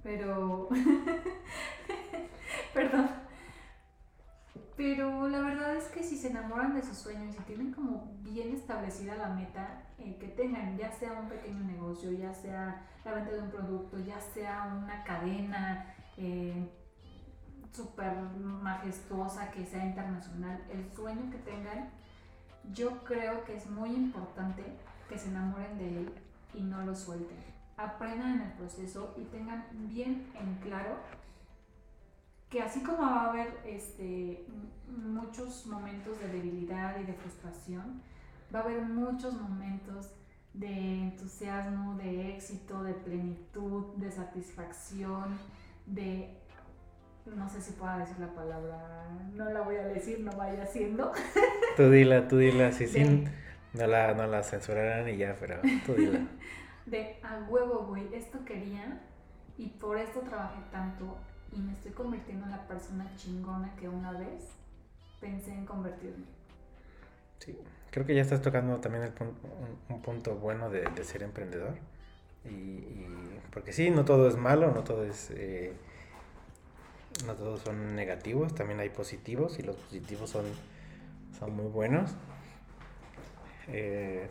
pero, 0.02 0.68
perdón, 2.74 3.10
pero 4.76 5.26
la 5.28 5.40
verdad 5.40 5.76
es 5.76 5.88
que 5.88 6.02
si 6.02 6.16
se 6.16 6.28
enamoran 6.28 6.74
de 6.74 6.82
sus 6.82 6.98
sueños 6.98 7.34
y 7.34 7.42
tienen 7.44 7.72
como 7.72 8.12
bien 8.20 8.54
establecida 8.54 9.16
la 9.16 9.30
meta 9.30 9.82
eh, 9.98 10.16
que 10.20 10.28
tengan, 10.28 10.76
ya 10.76 10.92
sea 10.92 11.12
un 11.12 11.28
pequeño 11.28 11.64
negocio, 11.64 12.12
ya 12.12 12.34
sea 12.34 12.86
la 13.04 13.14
venta 13.14 13.32
de 13.32 13.40
un 13.40 13.50
producto, 13.50 13.98
ya 13.98 14.20
sea 14.20 14.78
una 14.82 15.02
cadena 15.02 15.94
eh, 16.18 16.68
súper 17.76 18.14
majestuosa 18.40 19.50
que 19.50 19.66
sea 19.66 19.84
internacional, 19.84 20.64
el 20.72 20.90
sueño 20.94 21.30
que 21.30 21.38
tengan, 21.38 21.90
yo 22.72 23.04
creo 23.04 23.44
que 23.44 23.56
es 23.56 23.68
muy 23.68 23.90
importante 23.90 24.64
que 25.08 25.18
se 25.18 25.28
enamoren 25.28 25.78
de 25.78 25.98
él 25.98 26.12
y 26.54 26.62
no 26.62 26.82
lo 26.84 26.94
suelten. 26.94 27.36
Aprendan 27.76 28.36
en 28.36 28.40
el 28.40 28.52
proceso 28.52 29.14
y 29.18 29.24
tengan 29.24 29.66
bien 29.72 30.26
en 30.34 30.54
claro 30.56 30.96
que 32.48 32.62
así 32.62 32.80
como 32.82 33.02
va 33.02 33.22
a 33.22 33.30
haber 33.30 33.60
este, 33.66 34.46
muchos 34.88 35.66
momentos 35.66 36.18
de 36.20 36.28
debilidad 36.28 36.98
y 36.98 37.04
de 37.04 37.12
frustración, 37.12 38.00
va 38.54 38.60
a 38.60 38.62
haber 38.62 38.82
muchos 38.82 39.34
momentos 39.34 40.10
de 40.54 41.02
entusiasmo, 41.02 41.96
de 41.96 42.34
éxito, 42.34 42.82
de 42.82 42.94
plenitud, 42.94 43.94
de 43.96 44.10
satisfacción, 44.10 45.38
de... 45.84 46.42
No 47.34 47.48
sé 47.48 47.60
si 47.60 47.72
pueda 47.72 47.98
decir 47.98 48.18
la 48.18 48.32
palabra, 48.32 49.08
no 49.34 49.50
la 49.50 49.62
voy 49.62 49.76
a 49.76 49.84
decir, 49.84 50.20
no 50.20 50.32
vaya 50.32 50.64
siendo. 50.66 51.12
Tú 51.76 51.90
dila, 51.90 52.28
tú 52.28 52.38
dila, 52.38 52.72
sí, 52.72 52.86
sí, 52.86 53.24
no 53.72 53.86
la, 53.86 54.14
no 54.14 54.26
la 54.26 54.42
censurarán 54.42 55.08
y 55.08 55.16
ya, 55.16 55.36
pero 55.38 55.60
tú 55.84 55.94
dila. 55.94 56.20
De 56.86 57.18
a 57.22 57.44
huevo, 57.48 57.86
güey, 57.86 58.14
esto 58.14 58.44
quería 58.44 59.02
y 59.58 59.68
por 59.70 59.98
esto 59.98 60.20
trabajé 60.20 60.60
tanto 60.70 61.18
y 61.52 61.60
me 61.60 61.72
estoy 61.72 61.92
convirtiendo 61.92 62.44
en 62.44 62.52
la 62.52 62.66
persona 62.68 63.10
chingona 63.16 63.74
que 63.76 63.88
una 63.88 64.12
vez 64.12 64.44
pensé 65.20 65.52
en 65.52 65.66
convertirme. 65.66 66.26
Sí, 67.38 67.58
creo 67.90 68.06
que 68.06 68.14
ya 68.14 68.22
estás 68.22 68.40
tocando 68.40 68.76
también 68.78 69.04
el 69.04 69.12
un, 69.88 70.02
punto 70.02 70.36
bueno 70.36 70.70
de, 70.70 70.88
ser 71.04 71.22
emprendedor. 71.22 71.76
Y, 72.44 73.06
porque 73.52 73.72
sí, 73.72 73.90
no 73.90 74.04
todo 74.04 74.28
es 74.28 74.36
malo, 74.36 74.70
no 74.70 74.84
todo 74.84 75.04
es... 75.04 75.30
Eh, 75.32 75.74
no 77.24 77.34
todos 77.34 77.60
son 77.60 77.94
negativos, 77.94 78.54
también 78.54 78.80
hay 78.80 78.90
positivos 78.90 79.58
y 79.58 79.62
los 79.62 79.76
positivos 79.76 80.30
son, 80.30 80.44
son 81.38 81.54
muy 81.54 81.66
buenos. 81.66 82.14
Eh, 83.68 84.28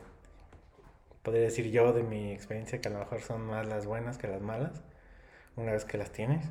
podría 1.24 1.44
decir 1.44 1.72
yo 1.72 1.94
de 1.94 2.04
mi 2.04 2.32
experiencia 2.32 2.80
que 2.80 2.88
a 2.88 2.92
lo 2.92 3.00
mejor 3.00 3.22
son 3.22 3.42
más 3.42 3.68
las 3.68 3.86
buenas 3.86 4.18
que 4.18 4.28
las 4.28 4.42
malas, 4.42 4.84
una 5.56 5.72
vez 5.72 5.86
que 5.86 5.98
las 5.98 6.12
tienes 6.12 6.46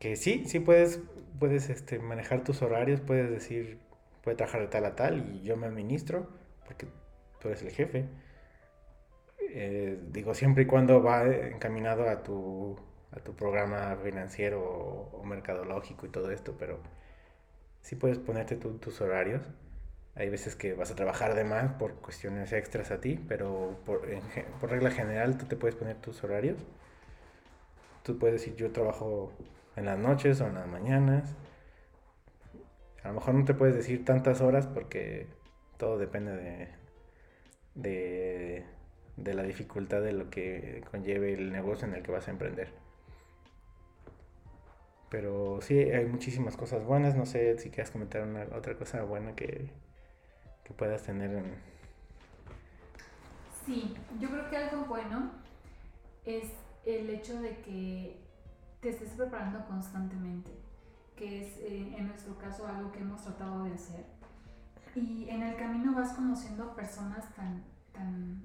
que 0.00 0.16
sí, 0.16 0.44
sí 0.46 0.58
puedes, 0.58 0.98
puedes 1.38 1.68
este, 1.68 2.00
manejar 2.00 2.42
tus 2.42 2.62
horarios, 2.62 3.00
puedes 3.00 3.30
decir, 3.30 3.78
puede 4.24 4.36
trabajar 4.36 4.62
de 4.62 4.66
tal 4.68 4.86
a 4.86 4.96
tal 4.96 5.36
y 5.36 5.42
yo 5.42 5.56
me 5.56 5.66
administro, 5.66 6.26
porque 6.66 6.88
tú 7.38 7.48
eres 7.48 7.62
el 7.62 7.70
jefe. 7.70 8.06
Eh, 9.52 10.00
digo, 10.10 10.34
siempre 10.34 10.62
y 10.64 10.66
cuando 10.66 11.02
va 11.02 11.26
encaminado 11.26 12.08
a 12.08 12.22
tu, 12.22 12.78
a 13.12 13.20
tu 13.20 13.34
programa 13.34 13.96
financiero 14.02 14.60
o, 14.60 15.24
mercadológico 15.24 16.06
y 16.06 16.08
todo 16.10 16.30
esto, 16.30 16.56
pero 16.58 16.78
sí 17.80 17.96
puedes 17.96 18.18
ponerte 18.18 18.56
tus 18.56 19.00
horarios. 19.00 19.42
Hay 20.14 20.28
veces 20.28 20.56
que 20.56 20.74
vas 20.74 20.90
a 20.90 20.96
trabajar 20.96 21.34
de 21.34 21.44
más 21.44 21.72
por 21.74 21.94
cuestiones 21.94 22.52
extras 22.52 22.90
a 22.90 23.00
ti, 23.00 23.18
pero 23.28 23.78
por, 23.86 24.02
regla 24.62 24.90
general 24.90 25.38
tú 25.38 25.46
te 25.46 25.56
puedes 25.56 25.76
poner 25.76 25.96
tus 25.96 26.22
horarios. 26.24 26.58
Tú 28.02 28.18
puedes 28.18 28.40
decir, 28.40 28.56
yo 28.56 28.72
trabajo 28.72 29.32
en 29.76 29.86
las 29.86 29.98
noches 29.98 30.40
o 30.40 30.46
en 30.46 30.54
las 30.54 30.66
mañanas. 30.66 31.34
A 33.02 33.08
lo 33.08 33.14
mejor 33.14 33.34
no 33.34 33.44
te 33.44 33.54
puedes 33.54 33.74
decir 33.74 34.04
tantas 34.04 34.40
horas 34.40 34.66
porque 34.66 35.26
todo 35.78 35.98
depende 35.98 36.36
de, 36.36 36.68
de, 37.74 38.64
de, 39.16 39.34
la 39.34 39.42
dificultad 39.42 40.02
de 40.02 40.12
lo 40.12 40.28
que 40.28 40.82
conlleve 40.90 41.32
el 41.34 41.52
negocio 41.52 41.86
en 41.88 41.94
el 41.94 42.02
que 42.02 42.12
vas 42.12 42.28
a 42.28 42.32
emprender. 42.32 42.79
Pero 45.10 45.60
sí, 45.60 45.76
hay 45.76 46.06
muchísimas 46.06 46.56
cosas 46.56 46.84
buenas. 46.84 47.16
No 47.16 47.26
sé 47.26 47.58
si 47.58 47.70
quieres 47.70 47.90
comentar 47.90 48.22
una, 48.22 48.46
otra 48.56 48.76
cosa 48.76 49.02
buena 49.02 49.34
que, 49.34 49.70
que 50.64 50.72
puedas 50.72 51.02
tener 51.02 51.34
en... 51.34 51.54
Sí, 53.66 53.94
yo 54.18 54.30
creo 54.30 54.48
que 54.48 54.56
algo 54.56 54.84
bueno 54.84 55.32
es 56.24 56.44
el 56.86 57.10
hecho 57.10 57.40
de 57.40 57.58
que 57.58 58.20
te 58.80 58.90
estés 58.90 59.10
preparando 59.10 59.64
constantemente, 59.66 60.50
que 61.16 61.42
es 61.42 61.58
eh, 61.58 61.94
en 61.96 62.06
nuestro 62.08 62.38
caso 62.38 62.66
algo 62.66 62.90
que 62.92 63.00
hemos 63.00 63.22
tratado 63.22 63.64
de 63.64 63.74
hacer. 63.74 64.04
Y 64.94 65.28
en 65.28 65.42
el 65.42 65.56
camino 65.56 65.94
vas 65.94 66.12
conociendo 66.12 66.74
personas 66.74 67.32
tan, 67.34 67.62
tan, 67.92 68.42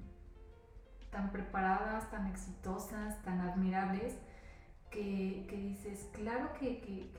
tan 1.10 1.32
preparadas, 1.32 2.10
tan 2.10 2.26
exitosas, 2.26 3.20
tan 3.22 3.40
admirables, 3.40 4.16
que, 4.90 5.46
que 5.48 5.56
dices, 5.56 6.08
claro 6.12 6.50
que, 6.58 6.80
que, 6.80 7.10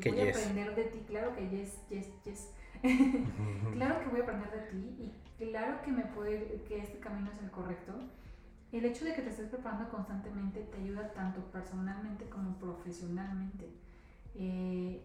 que 0.00 0.10
voy 0.10 0.20
a 0.20 0.30
aprender 0.30 0.74
de 0.74 0.84
ti, 0.84 1.04
claro 1.06 1.34
que 1.34 1.48
yes, 1.48 1.78
yes, 1.90 2.08
yes. 2.24 2.50
claro 3.72 4.00
que 4.00 4.08
voy 4.08 4.20
a 4.20 4.22
aprender 4.22 4.50
de 4.50 4.60
ti 4.70 5.12
y 5.38 5.46
claro 5.50 5.82
que 5.82 5.92
me 5.92 6.04
puede, 6.04 6.62
que 6.68 6.78
este 6.78 6.98
camino 6.98 7.30
es 7.30 7.42
el 7.42 7.50
correcto 7.50 7.94
el 8.72 8.84
hecho 8.84 9.04
de 9.04 9.14
que 9.14 9.22
te 9.22 9.30
estés 9.30 9.48
preparando 9.48 9.90
constantemente 9.90 10.60
te 10.60 10.78
ayuda 10.78 11.12
tanto 11.12 11.40
personalmente 11.50 12.26
como 12.26 12.56
profesionalmente. 12.56 13.68
Eh, 14.36 15.02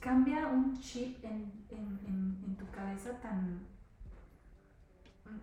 cambia 0.00 0.48
un 0.48 0.78
chip 0.80 1.24
en, 1.24 2.56
tu 2.58 2.68
cabeza 2.70 3.12
tan, 3.20 3.60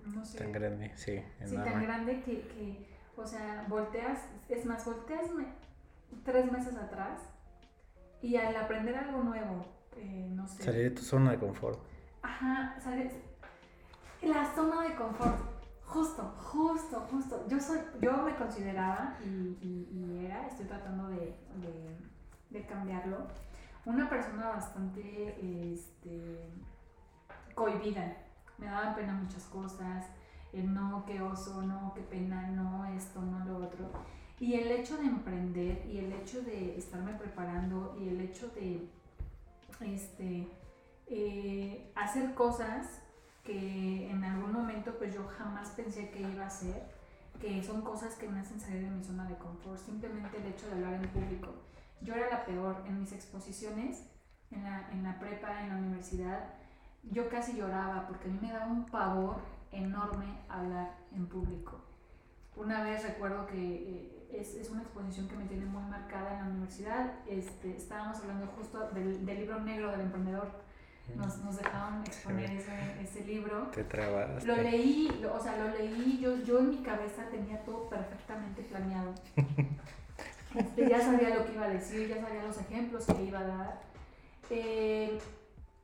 no 0.05 0.25
sé. 0.25 0.37
Tan 0.37 0.51
grande, 0.51 0.91
sí. 0.95 1.21
Sí, 1.45 1.55
tan 1.55 1.81
grande 1.81 2.21
que, 2.21 2.85
o 3.17 3.25
sea, 3.25 3.65
volteas, 3.67 4.19
es 4.47 4.65
más, 4.65 4.85
volteas 4.85 5.25
tres 6.23 6.51
meses 6.51 6.75
atrás 6.77 7.19
y 8.21 8.37
al 8.37 8.55
aprender 8.55 8.95
algo 8.95 9.23
nuevo, 9.23 9.65
eh, 9.97 10.29
no 10.31 10.47
sé. 10.47 10.63
Salir 10.63 10.83
de 10.83 10.91
tu 10.91 11.01
zona 11.01 11.31
de 11.31 11.39
confort. 11.39 11.79
Ajá, 12.21 12.79
sales. 12.79 13.13
La 14.21 14.45
zona 14.55 14.83
de 14.83 14.95
confort 14.95 15.57
Justo, 15.87 16.21
justo, 16.35 16.99
justo. 17.09 17.45
Yo 17.47 17.59
soy, 17.61 17.79
yo 18.01 18.11
me 18.17 18.35
consideraba 18.35 19.15
y, 19.23 20.25
era, 20.25 20.45
estoy 20.45 20.65
tratando 20.65 21.07
de, 21.07 21.33
cambiarlo, 22.67 23.27
una 23.85 24.09
persona 24.09 24.49
bastante 24.49 25.71
este, 25.73 26.51
cohibida. 27.55 28.17
Me 28.57 28.65
daban 28.65 28.95
pena 28.95 29.13
muchas 29.13 29.45
cosas, 29.45 30.05
el 30.53 30.73
no, 30.73 31.03
qué 31.05 31.21
oso, 31.21 31.61
no, 31.61 31.93
qué 31.93 32.01
pena, 32.01 32.47
no, 32.47 32.85
esto, 32.85 33.21
no, 33.21 33.43
lo 33.45 33.65
otro. 33.65 33.91
Y 34.39 34.53
el 34.53 34.71
hecho 34.71 34.97
de 34.97 35.05
emprender 35.05 35.85
y 35.87 35.97
el 35.97 36.13
hecho 36.13 36.41
de 36.41 36.77
estarme 36.77 37.13
preparando 37.13 37.95
y 37.99 38.09
el 38.09 38.21
hecho 38.21 38.47
de 38.49 38.87
este, 39.81 40.47
eh, 41.07 41.91
hacer 41.95 42.33
cosas 42.33 43.01
que 43.43 44.09
en 44.09 44.23
algún 44.23 44.51
momento 44.51 44.97
pues 44.97 45.13
yo 45.13 45.25
jamás 45.37 45.69
pensé 45.69 46.09
que 46.11 46.21
iba 46.21 46.43
a 46.43 46.47
hacer, 46.47 46.91
que 47.39 47.63
son 47.63 47.81
cosas 47.81 48.15
que 48.15 48.27
me 48.27 48.39
hacen 48.39 48.59
salir 48.59 48.83
de 48.83 48.89
mi 48.89 49.03
zona 49.03 49.25
de 49.25 49.37
confort, 49.37 49.79
simplemente 49.79 50.37
el 50.37 50.47
hecho 50.47 50.67
de 50.67 50.73
hablar 50.73 50.93
en 50.95 51.09
público. 51.09 51.53
Yo 52.01 52.13
era 52.13 52.29
la 52.29 52.45
peor 52.45 52.83
en 52.85 52.99
mis 52.99 53.11
exposiciones, 53.11 54.03
en 54.51 54.63
la, 54.63 54.89
en 54.91 55.03
la 55.03 55.19
prepa, 55.19 55.61
en 55.61 55.69
la 55.69 55.77
universidad, 55.77 56.53
yo 57.03 57.29
casi 57.29 57.55
lloraba 57.55 58.07
porque 58.07 58.27
a 58.27 58.31
mí 58.31 58.39
me 58.41 58.51
daba 58.51 58.67
un 58.67 58.85
pavor 58.85 59.37
enorme 59.71 60.25
hablar 60.49 60.95
en 61.13 61.27
público. 61.27 61.81
Una 62.55 62.83
vez 62.83 63.03
recuerdo 63.03 63.45
que 63.45 63.57
eh, 63.57 64.27
es, 64.31 64.55
es, 64.55 64.69
una 64.69 64.81
exposición 64.81 65.27
que 65.27 65.35
me 65.35 65.45
tiene 65.45 65.65
muy 65.65 65.83
marcada 65.83 66.33
en 66.33 66.39
la 66.39 66.51
universidad, 66.51 67.13
este, 67.27 67.75
estábamos 67.75 68.17
hablando 68.19 68.47
justo 68.47 68.89
del, 68.91 69.25
del 69.25 69.37
libro 69.39 69.59
negro 69.59 69.91
del 69.91 70.01
emprendedor 70.01 70.67
nos, 71.15 71.37
nos 71.37 71.57
dejaron 71.57 72.01
exponer 72.01 72.51
ese, 72.51 73.01
ese, 73.01 73.23
libro. 73.25 73.67
Te 73.73 73.83
trabaste. 73.83 74.45
Lo 74.45 74.55
leí, 74.57 75.09
o 75.31 75.39
sea, 75.39 75.57
lo 75.57 75.69
leí, 75.69 76.19
yo, 76.19 76.37
yo 76.43 76.59
en 76.59 76.69
mi 76.69 76.77
cabeza 76.77 77.23
tenía 77.31 77.63
todo 77.63 77.89
perfectamente 77.89 78.63
planeado. 78.63 79.13
Este, 80.55 80.89
ya 80.89 80.99
sabía 80.99 81.35
lo 81.35 81.45
que 81.45 81.53
iba 81.53 81.65
a 81.65 81.69
decir, 81.69 82.07
ya 82.07 82.19
sabía 82.19 82.41
los 82.41 82.57
ejemplos 82.57 83.05
que 83.05 83.21
iba 83.21 83.39
a 83.39 83.43
dar. 83.43 83.81
Eh, 84.49 85.19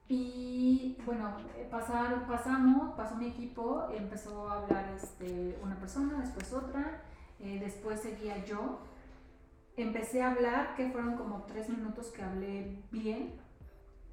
y 0.07 0.97
bueno, 1.05 1.37
pasaron, 1.71 2.21
pasamos, 2.27 2.95
pasó 2.95 3.15
mi 3.15 3.27
equipo, 3.27 3.87
empezó 3.95 4.49
a 4.49 4.63
hablar 4.63 4.93
este, 4.95 5.57
una 5.63 5.75
persona, 5.75 6.19
después 6.19 6.51
otra, 6.53 7.01
eh, 7.39 7.59
después 7.59 8.01
seguía 8.01 8.43
yo. 8.45 8.79
Empecé 9.75 10.21
a 10.21 10.31
hablar, 10.31 10.75
que 10.75 10.89
fueron 10.91 11.15
como 11.15 11.43
tres 11.43 11.69
minutos 11.69 12.07
que 12.11 12.21
hablé 12.21 12.83
bien, 12.91 13.33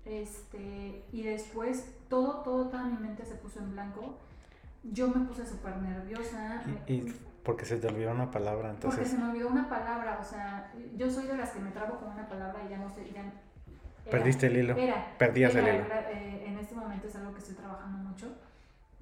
este, 0.05 1.05
y 1.12 1.22
después 1.22 1.92
todo, 2.09 2.42
todo, 2.42 2.68
toda 2.68 2.85
mi 2.85 2.96
mente 2.96 3.24
se 3.24 3.35
puso 3.35 3.59
en 3.59 3.72
blanco. 3.72 4.18
Yo 4.83 5.09
me 5.09 5.26
puse 5.26 5.44
súper 5.44 5.76
nerviosa. 5.76 6.62
¿Y, 6.87 7.12
porque 7.44 7.66
se 7.66 7.76
te 7.76 7.88
olvidó 7.88 8.12
una 8.12 8.31
palabra? 8.31 8.70
Entonces... 8.70 9.00
Porque 9.00 9.11
se 9.11 9.18
me 9.18 9.31
olvidó 9.31 9.48
una 9.48 9.68
palabra, 9.68 10.18
o 10.20 10.24
sea, 10.24 10.72
yo 10.96 11.11
soy 11.11 11.26
de 11.26 11.37
las 11.37 11.50
que 11.50 11.61
me 11.61 11.70
trabo 11.70 11.98
con 11.98 12.09
una 12.12 12.29
palabra 12.29 12.62
y 12.64 12.70
ya 12.70 12.79
no 12.79 12.88
sé, 12.88 13.11
ya... 13.12 13.22
Perdiste 14.09 14.47
el 14.47 14.57
hilo. 14.57 14.77
Era, 14.77 15.17
Perdías 15.19 15.55
el 15.55 15.65
hilo. 15.65 15.85
Eh, 16.13 16.45
en 16.47 16.59
este 16.59 16.75
momento 16.75 17.09
es 17.09 17.17
algo 17.17 17.33
que 17.33 17.41
estoy 17.41 17.57
trabajando 17.57 17.99
mucho. 17.99 18.29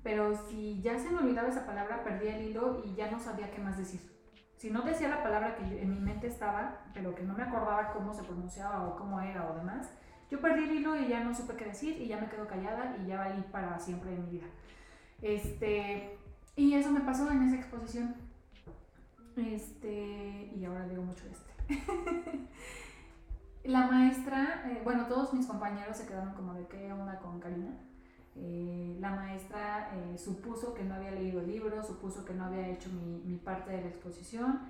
Pero 0.03 0.35
si 0.49 0.81
ya 0.81 0.99
se 0.99 1.11
me 1.11 1.19
olvidaba 1.19 1.49
esa 1.49 1.67
palabra, 1.67 2.03
perdí 2.03 2.29
el 2.29 2.43
hilo 2.43 2.83
y 2.85 2.95
ya 2.95 3.11
no 3.11 3.19
sabía 3.19 3.51
qué 3.51 3.61
más 3.61 3.77
decir. 3.77 4.01
Si 4.57 4.71
no 4.71 4.83
decía 4.83 5.09
la 5.09 5.23
palabra 5.23 5.55
que 5.57 5.83
en 5.83 5.91
mi 5.91 6.01
mente 6.01 6.27
estaba, 6.27 6.81
pero 6.93 7.15
que 7.15 7.23
no 7.23 7.35
me 7.35 7.43
acordaba 7.43 7.93
cómo 7.93 8.13
se 8.13 8.25
pronunciaba 8.25 8.89
o 8.89 8.97
cómo 8.97 9.21
era 9.21 9.49
o 9.49 9.55
demás, 9.55 9.89
yo 10.31 10.41
perdí 10.41 10.65
el 10.65 10.73
hilo 10.73 10.97
y 10.97 11.09
ya 11.09 11.23
no 11.23 11.35
supe 11.35 11.55
qué 11.55 11.67
decir 11.67 12.01
y 12.01 12.09
ya 12.09 12.19
me 12.19 12.29
quedo 12.29 12.47
callada 12.47 12.97
y 13.01 13.07
ya 13.07 13.19
valí 13.19 13.43
para 13.53 13.79
siempre 13.79 14.13
en 14.13 14.25
mi 14.25 14.31
vida. 14.33 14.47
Este, 15.23 16.19
y 16.57 16.75
eso 16.75 16.91
me 16.91 17.01
pasó 17.01 17.31
en 17.31 17.43
esa 17.43 17.57
exposición. 17.57 18.15
Este, 19.37 20.51
y 20.57 20.65
ahora 20.65 20.87
digo 20.89 21.03
mucho 21.03 21.25
este. 21.31 21.53
la 23.69 23.87
maestra, 23.87 24.65
eh, 24.67 24.81
bueno, 24.85 25.07
todos 25.07 25.33
mis 25.35 25.47
compañeros 25.47 25.97
se 25.97 26.07
quedaron 26.07 26.35
como 26.35 26.55
de 26.55 26.67
qué 26.67 26.93
onda 26.93 27.19
con 27.19 27.39
Karina. 27.39 27.77
Eh, 28.37 28.97
la 29.01 29.11
maestra 29.11 29.91
eh, 29.95 30.19
supuso 30.19 30.75
que 30.75 30.85
no 30.85 30.95
había 30.95 31.11
leído 31.11 31.41
el 31.41 31.49
libro, 31.49 31.83
supuso 31.83 32.25
que 32.25 32.35
no 32.35 32.45
había 32.45 32.69
hecho 32.69 32.89
mi, 32.91 33.23
mi 33.25 33.37
parte 33.37 33.73
de 33.73 33.83
la 33.83 33.89
exposición 33.89 34.61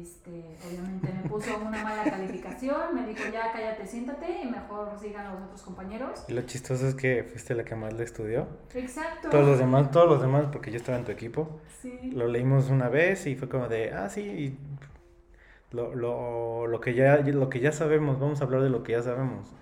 este, 0.00 0.56
obviamente 0.66 1.12
me 1.12 1.28
puso 1.28 1.56
una 1.56 1.82
mala 1.82 2.04
calificación, 2.10 2.94
me 2.94 3.06
dijo 3.06 3.22
ya 3.32 3.52
cállate, 3.52 3.86
siéntate 3.86 4.42
y 4.42 4.46
mejor 4.46 4.98
sigan 5.00 5.32
los 5.32 5.42
otros 5.44 5.62
compañeros. 5.62 6.24
Y 6.28 6.32
lo 6.32 6.42
chistoso 6.42 6.88
es 6.88 6.94
que 6.94 7.24
fuiste 7.24 7.54
la 7.54 7.64
que 7.64 7.74
más 7.76 7.92
le 7.92 8.04
estudió. 8.04 8.46
Exacto. 8.74 9.30
Todos 9.30 9.46
los 9.46 9.58
demás, 9.58 9.90
todos 9.90 10.08
los 10.08 10.20
demás, 10.20 10.46
porque 10.50 10.70
yo 10.70 10.78
estaba 10.78 10.98
en 10.98 11.04
tu 11.04 11.12
equipo, 11.12 11.60
sí. 11.80 12.10
lo 12.12 12.26
leímos 12.28 12.70
una 12.70 12.88
vez 12.88 13.26
y 13.26 13.36
fue 13.36 13.48
como 13.48 13.68
de, 13.68 13.92
ah, 13.92 14.08
sí, 14.08 14.58
lo, 15.74 15.94
lo, 15.94 16.66
lo, 16.66 16.80
que 16.80 16.94
ya, 16.94 17.18
lo 17.18 17.48
que 17.48 17.60
ya 17.60 17.72
sabemos, 17.72 18.20
vamos 18.20 18.40
a 18.40 18.44
hablar 18.44 18.62
de 18.62 18.70
lo 18.70 18.82
que 18.82 18.92
ya 18.92 19.02
sabemos. 19.02 19.52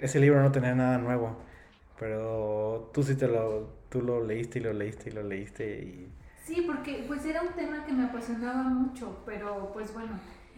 Ese 0.00 0.20
libro 0.20 0.42
no 0.42 0.52
tenía 0.52 0.74
nada 0.74 0.98
nuevo, 0.98 1.36
pero 1.98 2.90
tú 2.92 3.02
sí 3.02 3.16
te 3.16 3.28
lo, 3.28 3.68
tú 3.88 4.02
lo 4.02 4.24
leíste 4.24 4.58
y 4.58 4.62
lo 4.62 4.72
leíste 4.72 5.10
y 5.10 5.12
lo 5.12 5.22
leíste 5.22 5.78
y 5.82 6.12
Sí, 6.44 6.62
porque 6.66 7.04
pues 7.08 7.24
era 7.24 7.40
un 7.40 7.54
tema 7.54 7.86
que 7.86 7.92
me 7.92 8.04
apasionaba 8.04 8.64
mucho, 8.64 9.22
pero 9.24 9.70
pues 9.72 9.94
bueno, 9.94 10.12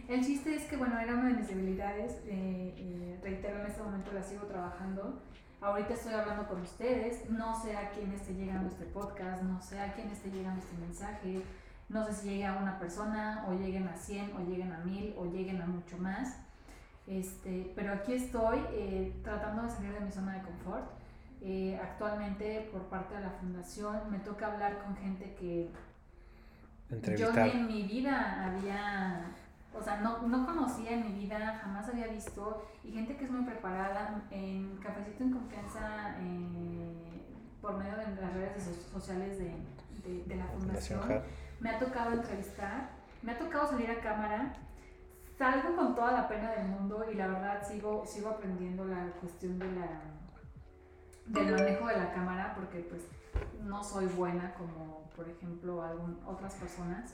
el 0.09 0.21
chiste 0.21 0.53
es 0.53 0.63
que 0.65 0.75
bueno, 0.75 0.99
era 0.99 1.13
una 1.13 1.29
de 1.29 1.35
mis 1.35 1.47
debilidades, 1.47 2.19
eh, 2.25 2.73
eh, 2.75 3.19
reitero, 3.23 3.61
en 3.61 3.67
este 3.67 3.81
momento 3.81 4.11
la 4.13 4.21
sigo 4.21 4.47
trabajando. 4.47 5.21
Ahorita 5.61 5.93
estoy 5.93 6.13
hablando 6.13 6.45
con 6.45 6.61
ustedes, 6.61 7.29
no 7.29 7.55
sé 7.55 7.77
a 7.77 7.89
quién 7.91 8.11
esté 8.11 8.33
llegando 8.33 8.67
este 8.67 8.83
podcast, 8.83 9.43
no 9.43 9.61
sé 9.61 9.79
a 9.79 9.93
quién 9.93 10.09
esté 10.09 10.29
llegando 10.29 10.61
este 10.61 10.77
mensaje, 10.77 11.41
no 11.89 12.05
sé 12.05 12.13
si 12.13 12.29
llegue 12.29 12.45
a 12.45 12.57
una 12.57 12.79
persona 12.79 13.45
o 13.47 13.53
lleguen 13.53 13.87
a 13.87 13.95
100 13.95 14.35
o 14.35 14.39
lleguen 14.39 14.71
a 14.71 14.79
1000 14.79 15.15
o 15.17 15.25
lleguen 15.25 15.61
a 15.61 15.65
mucho 15.65 15.97
más. 15.97 16.37
Este, 17.05 17.71
pero 17.75 17.93
aquí 17.93 18.13
estoy 18.13 18.59
eh, 18.71 19.19
tratando 19.23 19.63
de 19.63 19.69
salir 19.69 19.93
de 19.93 20.01
mi 20.01 20.11
zona 20.11 20.33
de 20.33 20.41
confort 20.41 20.97
eh, 21.41 21.79
actualmente 21.81 22.67
por 22.71 22.81
parte 22.83 23.13
de 23.13 23.21
la 23.21 23.29
fundación 23.29 24.09
me 24.09 24.17
toca 24.19 24.47
hablar 24.47 24.79
con 24.83 24.95
gente 24.97 25.35
que 25.39 25.69
yo 27.15 27.35
en 27.35 27.67
mi 27.67 27.83
vida 27.83 28.45
había, 28.45 29.35
o 29.73 29.83
sea, 29.83 29.97
no, 29.97 30.25
no, 30.27 30.45
conocía 30.45 30.91
en 30.91 31.03
mi 31.03 31.19
vida, 31.19 31.59
jamás 31.61 31.89
había 31.89 32.07
visto, 32.07 32.65
y 32.83 32.91
gente 32.93 33.17
que 33.17 33.25
es 33.25 33.31
muy 33.31 33.43
preparada 33.43 34.23
en 34.31 34.77
Cafecito 34.77 35.25
en 35.25 35.31
Confianza 35.31 36.15
eh, 36.21 37.23
por 37.61 37.77
medio 37.77 37.97
de 37.97 38.21
las 38.21 38.33
redes 38.33 38.87
sociales 38.91 39.37
de, 39.37 39.53
de, 40.05 40.23
de 40.23 40.35
la 40.37 40.45
fundación. 40.45 41.01
Me 41.59 41.69
ha 41.71 41.79
tocado 41.79 42.13
entrevistar, 42.13 42.89
me 43.21 43.31
ha 43.31 43.37
tocado 43.37 43.67
salir 43.67 43.89
a 43.91 43.99
cámara 43.99 44.53
salgo 45.37 45.75
con 45.75 45.95
toda 45.95 46.11
la 46.11 46.27
pena 46.27 46.51
del 46.51 46.67
mundo 46.67 47.05
y 47.11 47.15
la 47.15 47.27
verdad 47.27 47.67
sigo, 47.67 48.05
sigo 48.05 48.29
aprendiendo 48.29 48.85
la 48.85 49.11
cuestión 49.21 49.59
de 49.59 49.71
la 49.71 50.01
del 51.27 51.51
manejo 51.51 51.87
de 51.87 51.97
la 51.97 52.13
cámara 52.13 52.53
porque 52.55 52.79
pues 52.79 53.03
no 53.61 53.83
soy 53.83 54.05
buena 54.05 54.53
como 54.53 55.09
por 55.15 55.27
ejemplo 55.29 55.83
algún, 55.83 56.19
otras 56.25 56.55
personas. 56.55 57.13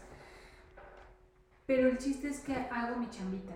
Pero 1.66 1.88
el 1.88 1.98
chiste 1.98 2.28
es 2.30 2.40
que 2.42 2.56
hago 2.56 2.98
mi 2.98 3.10
chambita. 3.10 3.54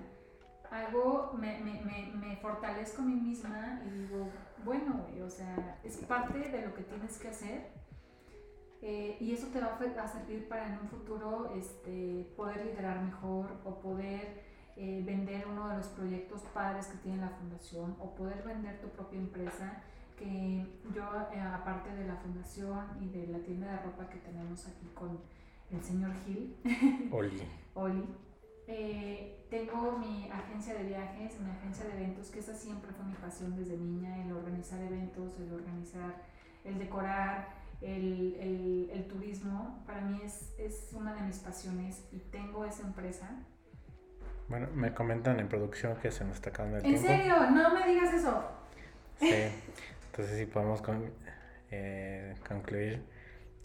Hago, 0.71 1.33
me, 1.37 1.59
me, 1.59 1.81
me, 1.81 2.11
me 2.15 2.37
fortalezco 2.37 3.01
a 3.01 3.05
mí 3.05 3.13
misma 3.13 3.79
y 3.85 3.89
digo, 3.89 4.29
bueno, 4.65 5.05
o 5.25 5.29
sea, 5.29 5.79
es 5.83 5.97
parte 5.97 6.39
de 6.39 6.65
lo 6.65 6.73
que 6.73 6.83
tienes 6.83 7.17
que 7.17 7.29
hacer. 7.29 7.76
Eh, 8.81 9.17
y 9.19 9.31
eso 9.31 9.47
te 9.47 9.59
va 9.59 9.75
a 9.75 10.07
servir 10.07 10.47
para 10.47 10.67
en 10.67 10.79
un 10.79 10.87
futuro 10.87 11.51
este, 11.55 12.31
poder 12.35 12.63
liderar 12.65 13.01
mejor 13.01 13.47
o 13.65 13.79
poder 13.79 14.43
eh, 14.75 15.01
vender 15.03 15.47
uno 15.47 15.69
de 15.69 15.77
los 15.77 15.87
proyectos 15.87 16.41
padres 16.53 16.85
que 16.85 16.97
tiene 16.99 17.17
la 17.17 17.29
fundación 17.29 17.95
o 17.99 18.13
poder 18.13 18.43
vender 18.43 18.79
tu 18.79 18.89
propia 18.89 19.17
empresa 19.17 19.81
que 20.15 20.65
yo, 20.93 21.03
eh, 21.33 21.39
aparte 21.39 21.93
de 21.95 22.07
la 22.07 22.15
fundación 22.17 22.85
y 23.01 23.09
de 23.09 23.27
la 23.27 23.39
tienda 23.39 23.71
de 23.71 23.77
ropa 23.77 24.09
que 24.09 24.17
tenemos 24.17 24.67
aquí 24.67 24.87
con 24.93 25.19
el 25.71 25.83
señor 25.83 26.11
Gil, 26.25 26.55
Oli, 27.11 27.41
Oli 27.73 28.05
eh, 28.67 29.45
tengo 29.49 29.97
mi 29.97 30.29
agencia 30.29 30.73
de 30.73 30.83
viajes, 30.83 31.39
mi 31.39 31.49
agencia 31.49 31.85
de 31.85 31.93
eventos, 31.93 32.29
que 32.29 32.39
esa 32.39 32.53
siempre 32.53 32.91
fue 32.91 33.05
mi 33.05 33.13
pasión 33.13 33.55
desde 33.55 33.77
niña, 33.77 34.21
el 34.23 34.33
organizar 34.33 34.81
eventos, 34.81 35.39
el 35.39 35.53
organizar, 35.53 36.21
el 36.65 36.77
decorar, 36.77 37.56
el, 37.81 38.35
el, 38.39 38.89
el 38.91 39.07
turismo, 39.07 39.83
para 39.85 40.01
mí 40.01 40.21
es, 40.23 40.53
es 40.57 40.89
una 40.93 41.13
de 41.13 41.21
mis 41.21 41.37
pasiones 41.37 42.03
y 42.11 42.19
tengo 42.19 42.65
esa 42.65 42.83
empresa. 42.83 43.29
Bueno, 44.47 44.67
me 44.73 44.93
comentan 44.93 45.39
en 45.39 45.49
producción 45.49 45.97
que 45.97 46.09
se 46.11 46.23
nos 46.23 46.35
está 46.35 46.49
acabando 46.49 46.77
el 46.77 46.85
¿En 46.85 46.91
tiempo. 46.93 47.11
¿En 47.11 47.17
serio? 47.17 47.35
No 47.51 47.73
me 47.73 47.87
digas 47.87 48.13
eso. 48.13 48.43
Sí. 49.19 49.49
Entonces, 50.11 50.37
si 50.37 50.45
podemos 50.45 50.81
eh, 51.69 52.35
concluir, 52.47 53.03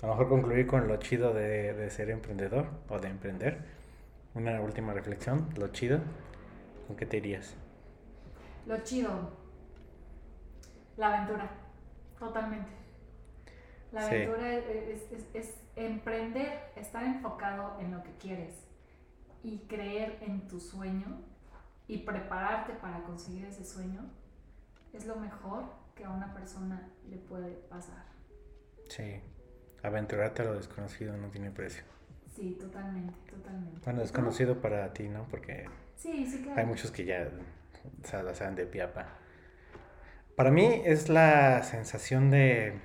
a 0.02 0.06
lo 0.06 0.12
mejor 0.12 0.28
concluir 0.28 0.66
con 0.66 0.88
lo 0.88 0.96
chido 0.96 1.32
de, 1.32 1.72
de, 1.72 1.90
ser 1.90 2.10
emprendedor 2.10 2.68
o 2.88 2.98
de 2.98 3.08
emprender. 3.08 3.64
Una 4.34 4.60
última 4.60 4.92
reflexión, 4.92 5.48
lo 5.56 5.68
chido, 5.68 6.00
¿con 6.86 6.96
qué 6.96 7.06
te 7.06 7.18
irías? 7.18 7.54
Lo 8.66 8.78
chido, 8.82 9.30
la 10.96 11.14
aventura, 11.14 11.50
totalmente. 12.18 12.81
La 13.92 14.06
aventura 14.06 14.54
es, 14.54 15.02
es, 15.12 15.26
es 15.34 15.54
emprender, 15.76 16.72
estar 16.76 17.04
enfocado 17.04 17.78
en 17.80 17.92
lo 17.92 18.02
que 18.02 18.12
quieres 18.12 18.54
y 19.42 19.58
creer 19.68 20.18
en 20.22 20.48
tu 20.48 20.60
sueño 20.60 21.20
y 21.88 21.98
prepararte 21.98 22.72
para 22.74 23.02
conseguir 23.02 23.44
ese 23.44 23.64
sueño 23.64 24.08
es 24.92 25.06
lo 25.06 25.16
mejor 25.16 25.64
que 25.94 26.04
a 26.04 26.10
una 26.10 26.32
persona 26.32 26.88
le 27.08 27.16
puede 27.16 27.50
pasar. 27.68 28.04
Sí, 28.88 29.20
aventurarte 29.82 30.42
a 30.42 30.46
lo 30.46 30.54
desconocido 30.54 31.16
no 31.16 31.28
tiene 31.28 31.50
precio. 31.50 31.84
Sí, 32.34 32.56
totalmente, 32.58 33.14
totalmente. 33.30 33.80
Bueno, 33.84 34.00
desconocido 34.00 34.60
para 34.60 34.92
ti, 34.92 35.08
¿no? 35.08 35.26
Porque 35.28 35.66
sí, 35.96 36.26
sí, 36.26 36.46
hay 36.56 36.64
muchos 36.64 36.90
que 36.90 37.04
ya 37.04 37.28
o 38.02 38.06
sea, 38.06 38.22
la 38.22 38.34
saben 38.34 38.54
de 38.54 38.66
piapa. 38.66 39.06
Para 40.36 40.50
mí 40.50 40.82
es 40.84 41.08
la 41.08 41.62
sensación 41.62 42.30
de, 42.30 42.78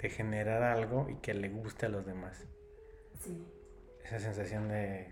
de 0.00 0.08
generar 0.08 0.62
algo 0.62 1.08
y 1.10 1.16
que 1.16 1.34
le 1.34 1.48
guste 1.48 1.86
a 1.86 1.88
los 1.88 2.06
demás. 2.06 2.46
Sí. 3.20 3.46
Esa 4.04 4.18
sensación 4.18 4.68
de 4.68 5.08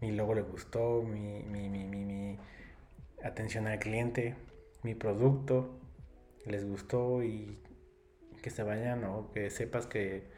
mi 0.00 0.12
logo 0.12 0.34
le 0.34 0.42
gustó, 0.42 1.02
mi, 1.02 1.42
mi, 1.42 1.68
mi, 1.68 1.84
mi, 1.84 2.04
mi 2.04 2.38
atención 3.22 3.66
al 3.66 3.78
cliente, 3.78 4.36
mi 4.82 4.94
producto 4.94 5.80
les 6.46 6.68
gustó 6.68 7.22
y 7.22 7.58
que 8.42 8.50
se 8.50 8.62
vayan 8.62 9.04
o 9.04 9.32
que 9.32 9.50
sepas 9.50 9.86
que 9.86 10.30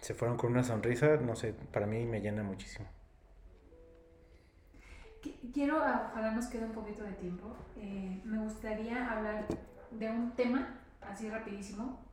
se 0.00 0.14
fueron 0.14 0.36
con 0.36 0.52
una 0.52 0.64
sonrisa, 0.64 1.16
no 1.16 1.36
sé, 1.36 1.54
para 1.72 1.86
mí 1.86 2.04
me 2.06 2.20
llena 2.20 2.42
muchísimo. 2.42 2.88
Quiero, 5.52 5.78
ah, 5.80 6.10
ojalá 6.12 6.32
nos 6.32 6.46
quede 6.46 6.64
un 6.64 6.72
poquito 6.72 7.02
de 7.02 7.12
tiempo, 7.12 7.56
eh, 7.76 8.20
me 8.24 8.38
gustaría 8.38 9.10
hablar 9.10 9.46
de 9.90 10.10
un 10.10 10.34
tema, 10.36 10.80
así 11.00 11.28
rapidísimo, 11.28 12.07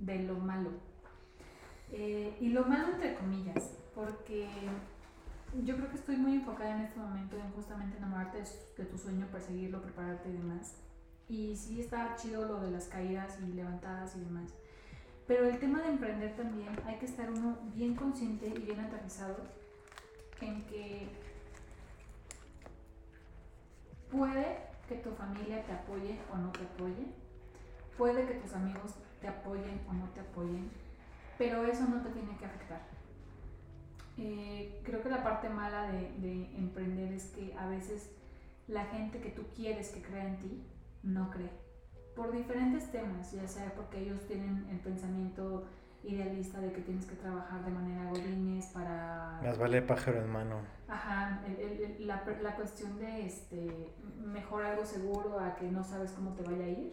de 0.00 0.18
lo 0.20 0.36
malo. 0.36 0.70
Eh, 1.92 2.36
y 2.40 2.48
lo 2.50 2.64
malo 2.64 2.94
entre 2.94 3.14
comillas, 3.14 3.70
porque 3.94 4.48
yo 5.64 5.76
creo 5.76 5.88
que 5.88 5.96
estoy 5.96 6.16
muy 6.16 6.34
enfocada 6.34 6.76
en 6.76 6.82
este 6.82 6.98
momento 7.00 7.36
en 7.36 7.50
justamente 7.52 7.96
enamorarte 7.96 8.42
de, 8.76 8.84
tu 8.84 8.98
sueño, 8.98 9.26
perseguirlo, 9.32 9.82
prepararte 9.82 10.28
y 10.28 10.32
demás. 10.32 10.76
Y 11.28 11.56
sí 11.56 11.80
está 11.80 12.14
chido 12.16 12.46
lo 12.46 12.60
de 12.60 12.70
las 12.70 12.86
caídas 12.86 13.38
y 13.40 13.52
levantadas 13.52 14.16
y 14.16 14.20
demás. 14.20 14.54
Pero 15.26 15.46
el 15.46 15.58
tema 15.58 15.82
de 15.82 15.90
emprender 15.90 16.36
también 16.36 16.70
hay 16.86 16.96
que 16.98 17.06
estar 17.06 17.30
uno 17.30 17.58
bien 17.74 17.94
consciente 17.94 18.46
y 18.46 18.60
bien 18.60 18.80
aterrizado 18.80 19.36
en 20.40 20.62
que 20.66 21.08
puede 24.10 24.58
que 24.88 24.96
tu 24.96 25.10
familia 25.10 25.64
te 25.64 25.72
apoye 25.72 26.18
o 26.32 26.36
no 26.38 26.50
te 26.50 26.64
apoye, 26.64 27.06
puede 27.98 28.26
que 28.26 28.34
tus 28.34 28.54
amigos 28.54 28.94
te 29.20 29.28
apoyen 29.28 29.80
o 29.88 29.92
no 29.92 30.08
te 30.10 30.20
apoyen, 30.20 30.70
pero 31.36 31.64
eso 31.64 31.84
no 31.86 32.02
te 32.02 32.10
tiene 32.10 32.36
que 32.36 32.46
afectar. 32.46 32.80
Eh, 34.16 34.80
creo 34.84 35.02
que 35.02 35.08
la 35.08 35.22
parte 35.22 35.48
mala 35.48 35.92
de, 35.92 36.12
de 36.18 36.56
emprender 36.56 37.12
es 37.12 37.26
que 37.26 37.54
a 37.56 37.66
veces 37.68 38.10
la 38.66 38.84
gente 38.86 39.20
que 39.20 39.30
tú 39.30 39.42
quieres 39.54 39.90
que 39.90 40.02
crea 40.02 40.26
en 40.26 40.38
ti 40.38 40.62
no 41.02 41.30
cree 41.30 41.68
por 42.18 42.32
diferentes 42.32 42.90
temas, 42.90 43.30
ya 43.30 43.46
sea 43.46 43.72
porque 43.76 44.00
ellos 44.00 44.26
tienen 44.26 44.66
el 44.72 44.80
pensamiento 44.80 45.68
idealista 46.02 46.58
de 46.58 46.72
que 46.72 46.80
tienes 46.80 47.06
que 47.06 47.14
trabajar 47.14 47.64
de 47.64 47.70
manera 47.70 48.10
godines 48.10 48.66
para... 48.66 49.40
Más 49.40 49.56
vale 49.56 49.82
pájaro 49.82 50.18
en 50.18 50.28
mano. 50.28 50.56
Ajá, 50.88 51.40
la, 52.00 52.24
la, 52.42 52.56
cuestión 52.56 52.98
de 52.98 53.24
este, 53.24 53.94
mejor 54.20 54.64
algo 54.64 54.84
seguro 54.84 55.38
a 55.38 55.54
que 55.54 55.70
no 55.70 55.84
sabes 55.84 56.10
cómo 56.10 56.34
te 56.34 56.42
vaya 56.42 56.64
a 56.64 56.68
ir. 56.68 56.92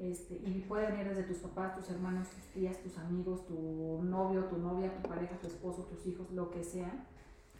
Este, 0.00 0.34
y 0.34 0.64
puede 0.66 0.90
venir 0.90 1.08
desde 1.08 1.24
tus 1.24 1.38
papás, 1.38 1.76
tus 1.76 1.90
hermanos, 1.90 2.28
tus 2.30 2.44
tías, 2.54 2.78
tus 2.78 2.96
amigos, 2.96 3.46
tu 3.46 4.00
novio, 4.02 4.44
tu 4.46 4.56
novia, 4.56 4.94
tu 4.94 5.08
pareja, 5.08 5.36
tu 5.38 5.46
esposo, 5.46 5.84
tus 5.84 6.06
hijos, 6.06 6.30
lo 6.30 6.50
que 6.50 6.64
sea. 6.64 6.90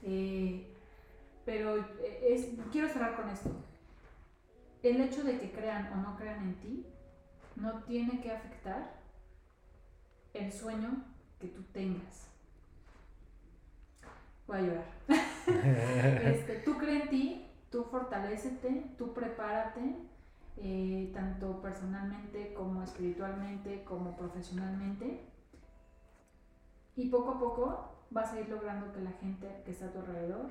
Eh, 0.02 0.74
pero 1.44 1.76
eh, 1.76 2.28
es, 2.30 2.48
quiero 2.72 2.88
cerrar 2.88 3.14
con 3.14 3.28
esto 3.28 3.50
el 4.82 5.00
hecho 5.00 5.22
de 5.24 5.38
que 5.38 5.52
crean 5.52 5.92
o 5.92 5.96
no 5.96 6.16
crean 6.16 6.42
en 6.42 6.54
ti 6.56 6.86
no 7.56 7.82
tiene 7.82 8.20
que 8.20 8.30
afectar 8.30 8.94
el 10.32 10.52
sueño 10.52 11.04
que 11.38 11.48
tú 11.48 11.62
tengas. 11.72 12.28
Voy 14.46 14.58
a 14.58 14.62
llorar. 14.62 14.84
Este, 15.50 16.56
tú 16.64 16.78
crees 16.78 17.02
en 17.02 17.08
ti, 17.08 17.46
tú 17.70 17.82
fortalecete, 17.84 18.84
tú 18.96 19.12
prepárate, 19.12 19.96
eh, 20.62 21.10
tanto 21.14 21.60
personalmente 21.62 22.52
como 22.52 22.82
espiritualmente, 22.82 23.82
como 23.84 24.16
profesionalmente. 24.16 25.20
Y 26.96 27.08
poco 27.08 27.30
a 27.30 27.38
poco 27.38 28.06
vas 28.10 28.32
a 28.32 28.40
ir 28.40 28.48
logrando 28.48 28.92
que 28.92 29.00
la 29.00 29.12
gente 29.12 29.62
que 29.64 29.70
está 29.70 29.86
a 29.86 29.92
tu 29.92 30.00
alrededor 30.00 30.50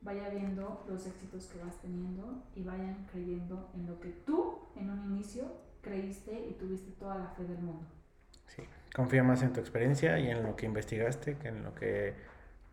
vaya 0.00 0.28
viendo 0.28 0.84
los 0.88 1.06
éxitos 1.06 1.46
que 1.46 1.62
vas 1.62 1.76
teniendo 1.80 2.44
y 2.54 2.62
vayan 2.62 3.06
creyendo 3.10 3.70
en 3.74 3.86
lo 3.86 3.98
que 4.00 4.10
tú 4.10 4.58
en 4.76 4.90
un 4.90 5.04
inicio 5.04 5.44
creíste 5.80 6.46
y 6.48 6.52
tuviste 6.54 6.92
toda 6.92 7.16
la 7.16 7.28
fe 7.28 7.44
del 7.44 7.58
mundo. 7.58 7.86
Sí, 8.46 8.62
confía 8.94 9.22
más 9.22 9.42
en 9.42 9.52
tu 9.52 9.60
experiencia 9.60 10.18
y 10.18 10.30
en 10.30 10.42
lo 10.42 10.56
que 10.56 10.66
investigaste 10.66 11.36
que 11.38 11.48
en 11.48 11.64
lo 11.64 11.74
que 11.74 12.14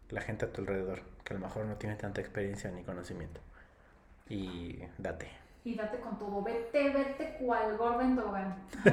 la 0.09 0.21
gente 0.21 0.45
a 0.45 0.51
tu 0.51 0.61
alrededor, 0.61 1.01
que 1.23 1.33
a 1.33 1.37
lo 1.37 1.45
mejor 1.45 1.65
no 1.65 1.75
tiene 1.75 1.95
tanta 1.95 2.21
experiencia 2.21 2.69
ni 2.71 2.83
conocimiento. 2.83 3.41
Y 4.27 4.79
date. 4.97 5.44
Y 5.65 5.75
date 5.75 5.99
con 5.99 6.17
todo, 6.17 6.41
vete, 6.41 6.89
vete 6.91 7.35
cual 7.39 7.75
Gordon 7.77 8.15
Dogan. 8.15 8.55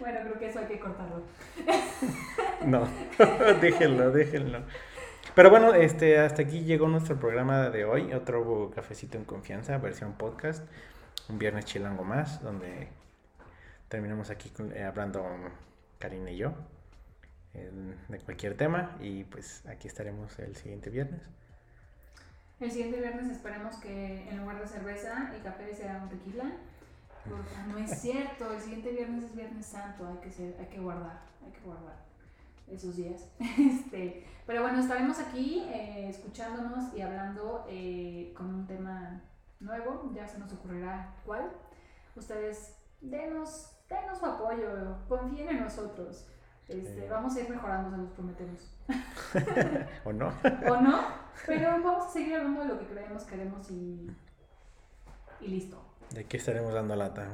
bueno, 0.00 0.20
creo 0.22 0.38
que 0.38 0.48
eso 0.48 0.58
hay 0.58 0.66
que 0.66 0.78
cortarlo. 0.78 1.22
no, 2.66 2.86
déjenlo, 3.60 4.10
déjenlo. 4.10 4.64
Pero 5.34 5.48
bueno, 5.50 5.72
este, 5.72 6.18
hasta 6.18 6.42
aquí 6.42 6.64
llegó 6.64 6.88
nuestro 6.88 7.18
programa 7.18 7.70
de 7.70 7.86
hoy, 7.86 8.12
otro 8.12 8.70
cafecito 8.74 9.16
en 9.16 9.24
confianza, 9.24 9.78
versión 9.78 10.14
podcast, 10.14 10.62
un 11.28 11.38
viernes 11.38 11.64
chilango 11.64 12.04
más, 12.04 12.42
donde 12.42 12.88
terminamos 13.88 14.30
aquí 14.30 14.52
eh, 14.74 14.82
hablando 14.82 15.24
Karina 15.98 16.30
y 16.30 16.36
yo 16.38 16.52
de 17.52 18.18
cualquier 18.20 18.56
tema 18.56 18.96
y 19.00 19.24
pues 19.24 19.64
aquí 19.66 19.88
estaremos 19.88 20.38
el 20.38 20.56
siguiente 20.56 20.90
viernes. 20.90 21.20
El 22.60 22.70
siguiente 22.70 23.00
viernes 23.00 23.30
esperemos 23.30 23.76
que 23.76 24.28
en 24.28 24.38
lugar 24.38 24.60
de 24.60 24.68
cerveza 24.68 25.32
y 25.34 25.40
café 25.40 25.74
sea 25.74 26.02
un 26.02 26.10
tequila. 26.10 26.44
no 27.68 27.78
es 27.78 28.00
cierto, 28.00 28.52
el 28.52 28.60
siguiente 28.60 28.90
viernes 28.90 29.24
es 29.24 29.34
Viernes 29.34 29.64
Santo, 29.64 30.06
hay 30.06 30.16
que, 30.18 30.30
ser, 30.30 30.56
hay 30.60 30.66
que 30.66 30.78
guardar, 30.78 31.22
hay 31.42 31.52
que 31.52 31.60
guardar 31.60 31.96
esos 32.68 32.96
días. 32.96 33.26
Este, 33.58 34.26
pero 34.46 34.62
bueno, 34.62 34.78
estaremos 34.78 35.18
aquí 35.18 35.64
eh, 35.68 36.08
escuchándonos 36.10 36.94
y 36.94 37.00
hablando 37.00 37.64
eh, 37.68 38.34
con 38.36 38.54
un 38.54 38.66
tema 38.66 39.22
nuevo, 39.58 40.10
ya 40.14 40.28
se 40.28 40.38
nos 40.38 40.52
ocurrirá 40.52 41.14
cuál. 41.24 41.50
Ustedes 42.14 42.76
denos, 43.00 43.70
denos 43.88 44.18
su 44.18 44.26
apoyo, 44.26 44.98
confíen 45.08 45.48
en 45.48 45.60
nosotros. 45.60 46.26
Este, 46.70 47.08
vamos 47.08 47.34
a 47.34 47.40
ir 47.40 47.50
mejorando, 47.50 47.90
se 47.90 47.96
los 47.96 48.10
prometemos. 48.10 48.72
¿O 50.04 50.12
no? 50.12 50.28
¿O 50.70 50.76
no? 50.76 51.00
Pero 51.46 51.70
vamos 51.82 52.06
a 52.06 52.10
seguir 52.10 52.36
hablando 52.36 52.60
de 52.60 52.68
lo 52.68 52.78
que 52.78 52.86
creemos, 52.86 53.24
queremos 53.24 53.70
y, 53.70 54.10
y 55.40 55.48
listo. 55.48 55.82
De 56.10 56.20
aquí 56.20 56.36
estaremos 56.36 56.72
dando 56.72 56.94
lata. 56.94 57.26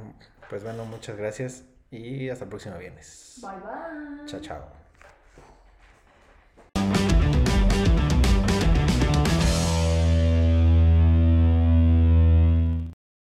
Pues 0.48 0.62
bueno, 0.62 0.84
muchas 0.86 1.16
gracias 1.16 1.64
y 1.90 2.30
hasta 2.30 2.44
el 2.44 2.50
próximo 2.50 2.78
viernes. 2.78 3.40
Bye 3.42 3.60
bye. 3.60 4.26
Chao, 4.26 4.40
chao. 4.40 4.85